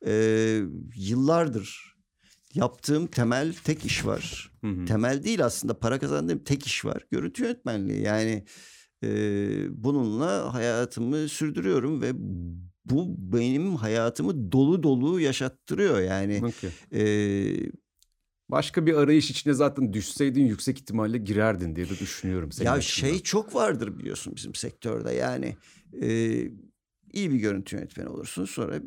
[0.06, 0.12] e,
[0.96, 1.96] yıllardır
[2.54, 4.52] yaptığım temel tek iş var.
[4.64, 4.84] Hı.
[4.84, 7.06] Temel değil aslında para kazandığım tek iş var.
[7.10, 8.44] Görüntü yönetmenliği yani
[9.04, 9.08] e,
[9.84, 12.12] bununla hayatımı sürdürüyorum ve
[12.84, 16.42] bu benim hayatımı dolu dolu yaşattırıyor yani.
[16.44, 16.70] Okey.
[16.92, 17.70] E,
[18.50, 22.52] Başka bir arayış içine zaten düşseydin yüksek ihtimalle girerdin diye de düşünüyorum.
[22.52, 23.08] Senin ya açından.
[23.10, 25.56] şey çok vardır biliyorsun bizim sektörde yani
[26.02, 26.08] e,
[27.12, 28.80] iyi bir görüntü yönetmeni olursun sonra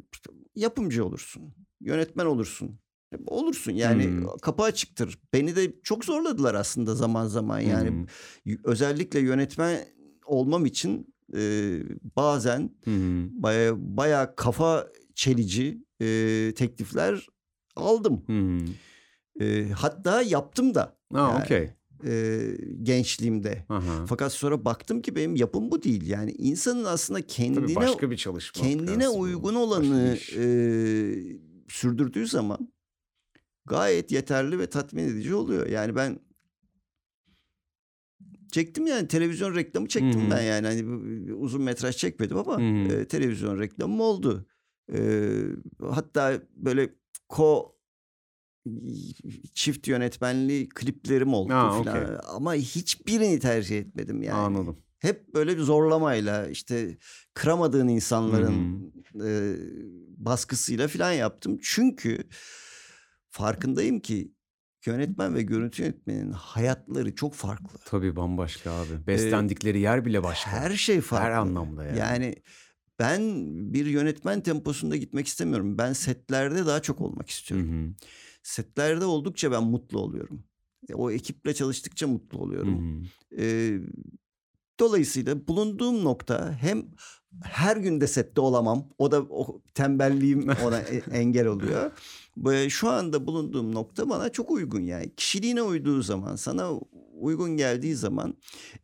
[0.55, 2.79] yapımcı olursun yönetmen olursun
[3.27, 4.37] olursun yani Hmm.
[4.41, 8.05] kapı açıktır beni de çok zorladılar aslında zaman zaman yani
[8.45, 9.85] y- özellikle yönetmen
[10.31, 11.41] olmam için e,
[12.17, 12.91] bazen hı.
[13.31, 16.05] baya, bayağı kafa çelici e,
[16.55, 17.27] teklifler
[17.75, 18.65] aldım hı.
[19.43, 21.43] E, hatta yaptım da Aa Yani.
[21.43, 21.69] okey.
[22.05, 22.41] e,
[22.83, 23.65] gençliğimde.
[23.69, 24.05] Aha.
[24.05, 26.07] Fakat sonra baktım ki benim yapım bu değil.
[26.07, 28.63] Yani insanın aslında kendine Tabii başka bir çalışma.
[28.63, 30.43] kendine uygun olanı e,
[31.67, 32.71] sürdürdüğü zaman
[33.65, 35.67] gayet yeterli ve tatmin edici oluyor.
[35.67, 36.19] Yani ben
[38.51, 40.31] çektim yani televizyon reklamı çektim Hı hı.
[40.31, 44.45] ben yani hani uzun metraj çekmedim ama e, televizyon reklamım oldu.
[44.93, 45.29] E,
[45.89, 46.95] hatta böyle
[47.29, 47.77] ko
[49.53, 52.03] çift yönetmenli kliplerim oldu Ha, falan.
[52.03, 52.17] okey.
[52.27, 54.37] Ama hiçbirini tercih etmedim yani.
[54.37, 54.77] Anladım.
[54.99, 56.97] Hep böyle bir zorlamayla işte
[57.33, 58.93] kıramadığın insanların
[59.25, 59.55] e,
[60.17, 61.57] baskısıyla falan yaptım.
[61.63, 62.17] Çünkü
[63.29, 64.31] farkındayım ki
[64.87, 67.79] yönetmen ve görüntü yönetmenin hayatları çok farklı.
[67.85, 69.07] Tabii bambaşka abi.
[69.07, 70.51] Beslendikleri yer bile başka.
[70.51, 71.25] Her şey farklı.
[71.25, 71.97] Her anlamda yani.
[71.99, 72.35] Yani
[72.99, 73.21] ben
[73.73, 75.77] bir yönetmen temposunda gitmek istemiyorum.
[75.77, 77.87] Ben setlerde daha çok olmak Hı istiyorum.
[77.87, 77.93] hı.
[78.43, 80.43] Setlerde oldukça ben mutlu oluyorum.
[80.89, 83.01] E, O ekiple çalıştıkça mutlu Hı oluyorum.
[83.01, 83.05] hı.
[83.41, 83.79] Ee,
[84.79, 86.83] dolayısıyla bulunduğum nokta hem
[87.43, 88.89] her gün de sette olamam.
[88.97, 91.91] O da o tembelliğim ona e- engel oluyor.
[92.37, 95.15] Ve şu anda bulunduğum nokta bana çok uygun yani.
[95.15, 96.71] Kişiliğine uyduğu zaman, sana
[97.13, 98.37] uygun geldiği zaman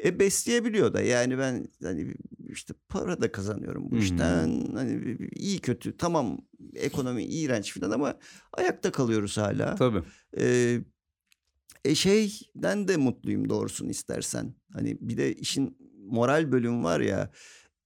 [0.04, 1.02] e, besleyebiliyor da.
[1.02, 2.14] Yani ben hani
[2.50, 4.04] işte para da kazanıyorum bu Hı hı.
[4.04, 4.68] işten.
[4.74, 6.38] Hani iyi kötü tamam
[6.76, 8.18] ekonomi iğrenç falan ama
[8.54, 9.76] ayakta kalıyoruz hala.
[9.76, 10.04] Tabii.
[10.38, 10.82] Ee,
[11.86, 14.54] e şeyden de mutluyum doğrusunu istersen.
[14.74, 15.78] Hani bir de işin
[16.10, 17.32] moral bölümü var ya.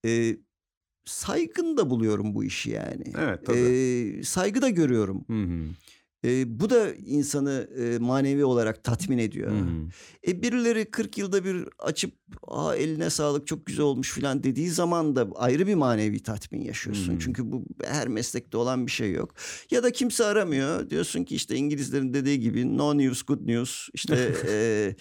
[0.05, 0.37] E,
[1.05, 3.03] saygın da buluyorum bu işi yani.
[3.19, 3.57] Evet tabii.
[3.57, 5.25] E, saygı da görüyorum.
[5.27, 5.67] Hı hı.
[6.25, 9.51] E, bu da insanı e, manevi olarak tatmin ediyor.
[9.51, 9.65] Hı.
[10.27, 15.15] E birileri 40 yılda bir açıp Aa, eline sağlık çok güzel olmuş falan dediği zaman
[15.15, 17.11] da ayrı bir manevi tatmin yaşıyorsun.
[17.11, 17.19] Hmm.
[17.19, 19.33] Çünkü bu her meslekte olan bir şey yok.
[19.71, 20.89] Ya da kimse aramıyor.
[20.89, 23.89] Diyorsun ki işte İngilizlerin dediği gibi no news good news.
[23.93, 24.95] İşte e,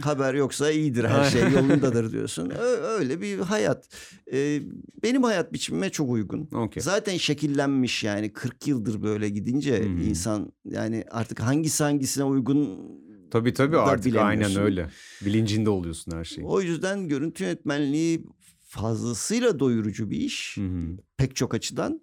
[0.00, 2.52] haber yoksa iyidir her şey yolundadır diyorsun.
[2.98, 3.88] Öyle bir hayat.
[4.32, 4.60] E,
[5.02, 6.48] benim hayat biçimime çok uygun.
[6.52, 6.82] Okey.
[6.82, 10.00] Zaten şekillenmiş yani 40 yıldır böyle gidince Hmm.
[10.00, 12.94] insan yani artık hangisi hangisine uygun
[13.30, 14.90] Tabii tabii artık aynen öyle.
[15.24, 16.48] Bilincinde oluyorsun her şeyin.
[16.48, 18.26] O yüzden görüntü yönetmenliği
[18.62, 20.56] fazlasıyla doyurucu bir iş.
[20.56, 20.96] Hı hı.
[21.16, 22.00] Pek çok açıdan.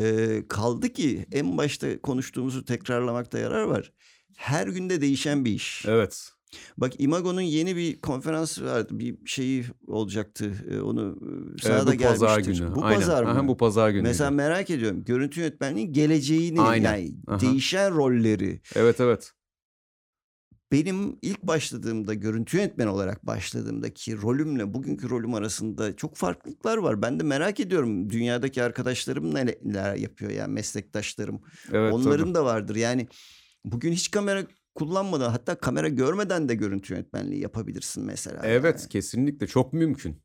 [0.00, 3.92] Ee, kaldı ki en başta konuştuğumuzu tekrarlamakta yarar var.
[4.36, 5.84] Her günde değişen bir iş.
[5.88, 6.30] Evet.
[6.78, 8.88] Bak Imago'nun yeni bir konferans vardı.
[8.98, 10.52] Bir şeyi olacaktı.
[10.70, 11.18] Ee, onu
[11.58, 12.64] e, sana Evet, da bu pazar gelmiştir.
[12.64, 12.74] günü.
[12.74, 13.00] Bu Aynen.
[13.00, 13.30] pazar mı?
[13.30, 14.02] Aha, bu pazar günü.
[14.02, 15.04] Mesela merak ediyorum.
[15.04, 16.96] Görüntü yönetmenliğinin geleceğini Aynen.
[16.96, 17.40] yani Aha.
[17.40, 18.60] değişen rolleri.
[18.76, 19.32] Evet evet.
[20.72, 27.02] Benim ilk başladığımda görüntü yönetmeni olarak başladığımdaki rolümle bugünkü rolüm arasında çok farklılıklar var.
[27.02, 31.40] Ben de merak ediyorum dünyadaki arkadaşlarım neler yapıyor yani meslektaşlarım.
[31.72, 32.34] Evet Onların tabii.
[32.34, 32.76] da vardır.
[32.76, 33.08] Yani
[33.64, 34.44] bugün hiç kamera
[34.76, 38.40] kullanmadan hatta kamera görmeden de görüntü yönetmenliği yapabilirsin mesela.
[38.44, 38.88] Evet yani.
[38.88, 40.22] kesinlikle çok mümkün.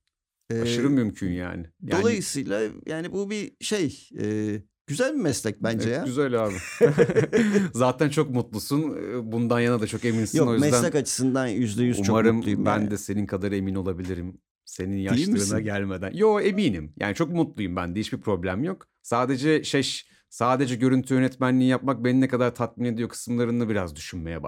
[0.50, 1.66] Ee, Aşırı mümkün yani.
[1.82, 4.56] yani Dolayısıyla yani bu bir şey e,
[4.88, 6.04] güzel bir meslek bence evet, ya.
[6.04, 6.54] Güzel abi.
[7.74, 8.96] Zaten çok mutlusun.
[9.32, 10.38] Bundan yana da çok eminsin.
[10.38, 12.66] Yok o yüzden meslek açısından yüzde yüz çok umarım mutluyum.
[12.66, 12.92] ben yani.
[12.92, 14.42] de senin kadar emin olabilirim.
[14.66, 16.12] Senin yaşlarına gelmeden.
[16.14, 16.94] Yo eminim.
[17.00, 18.88] Yani çok mutluyum ben de hiçbir problem yok.
[19.02, 24.44] Sadece şey sadece görüntü yönetmenliği yapmak beni ne kadar tatmin ediyor kısımlarını biraz düşünmeye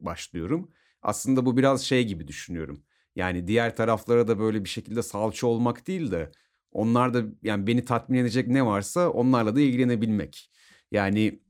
[0.00, 0.70] başlıyorum.
[1.02, 2.82] Aslında bu biraz şey gibi düşünüyorum.
[3.16, 6.32] Yani diğer taraflara da böyle bir şekilde salça olmak değil de
[6.72, 10.50] onlar da yani beni tatmin edecek ne varsa onlarla da ilgilenebilmek.
[10.92, 11.40] Yani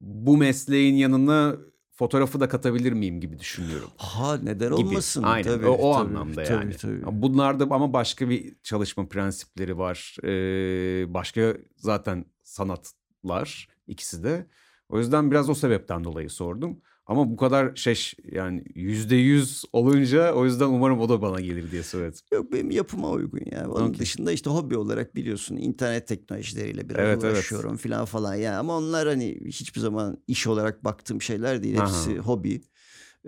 [0.00, 1.56] bu mesleğin yanına
[1.94, 3.90] fotoğrafı da katabilir miyim gibi düşünüyorum.
[3.96, 4.88] Ha neden Gibi.
[4.88, 5.22] olmasın?
[5.22, 6.76] Aynen Tabii, o, o tabii, anlamda tabii, yani.
[6.76, 7.00] tabii.
[7.22, 10.16] Bunlarda ama başka bir çalışma prensipleri var.
[10.24, 14.46] Ee, başka zaten sanatlar ikisi de.
[14.88, 16.80] O yüzden biraz o sebepten dolayı sordum.
[17.06, 21.70] Ama bu kadar şey yani yüzde yüz olunca o yüzden umarım o da bana gelir
[21.70, 22.18] diye söyledim.
[22.32, 23.70] Yok benim yapıma uygun ya.
[23.70, 23.98] Onun Okey.
[23.98, 27.34] dışında işte hobi olarak biliyorsun internet teknolojileriyle biraz Evet, evet.
[27.34, 28.58] uğraşıyorum falan falan ya.
[28.58, 31.80] Ama onlar hani hiçbir zaman iş olarak baktığım şeyler değil.
[31.80, 31.86] Aha.
[31.86, 32.62] Hepsi hobi.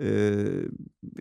[0.01, 0.45] Ee,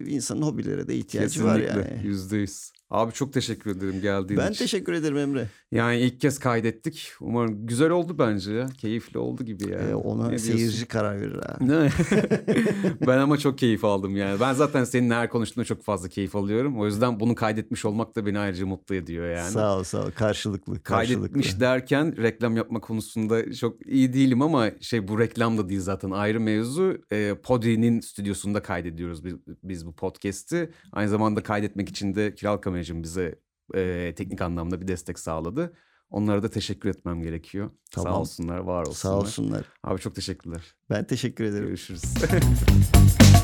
[0.07, 2.07] insanın hobilere de ihtiyacı var Kesinlikle yani.
[2.07, 2.73] yüzde yüz.
[2.91, 4.65] Abi çok teşekkür ederim geldiğin Ben için.
[4.65, 5.49] teşekkür ederim Emre.
[5.73, 7.13] Yani ilk kez kaydettik.
[7.21, 8.67] Umarım güzel oldu bence ya.
[8.79, 9.79] Keyifli oldu gibi ya.
[9.79, 10.47] Ee, ona Ne diyorsun?
[10.53, 11.59] seyirci karar verir ha.
[13.07, 14.41] Ben ama çok keyif aldım yani.
[14.41, 16.81] Ben zaten seninle her konuştuğumda çok fazla keyif alıyorum.
[16.81, 19.51] O yüzden bunu kaydetmiş olmak da beni ayrıca mutlu ediyor yani.
[19.51, 20.11] Sağ ol sağ ol.
[20.11, 20.83] Karşılıklı.
[20.83, 21.23] karşılıklı.
[21.23, 26.11] Kaydetmiş derken reklam yapma konusunda çok iyi değilim ama şey bu reklam da değil zaten
[26.11, 26.99] ayrı mevzu.
[27.13, 30.71] E, Podi'nin stüdyosunda kaydediyoruz biz, biz bu podcast'i.
[30.93, 33.41] Aynı zamanda kaydetmek için de Kiral Kameracığım bize
[33.75, 35.73] e, teknik anlamda bir destek sağladı.
[36.11, 37.71] Onlara da teşekkür etmem gerekiyor.
[37.95, 38.21] Sağ Tamam.
[38.21, 38.95] olsunlar, var olsunlar.
[38.95, 39.67] Sağ olsunlar.
[39.85, 40.75] Abi çok teşekkürler.
[40.91, 41.67] Ben teşekkür ederim.
[41.67, 42.03] Görüşürüz.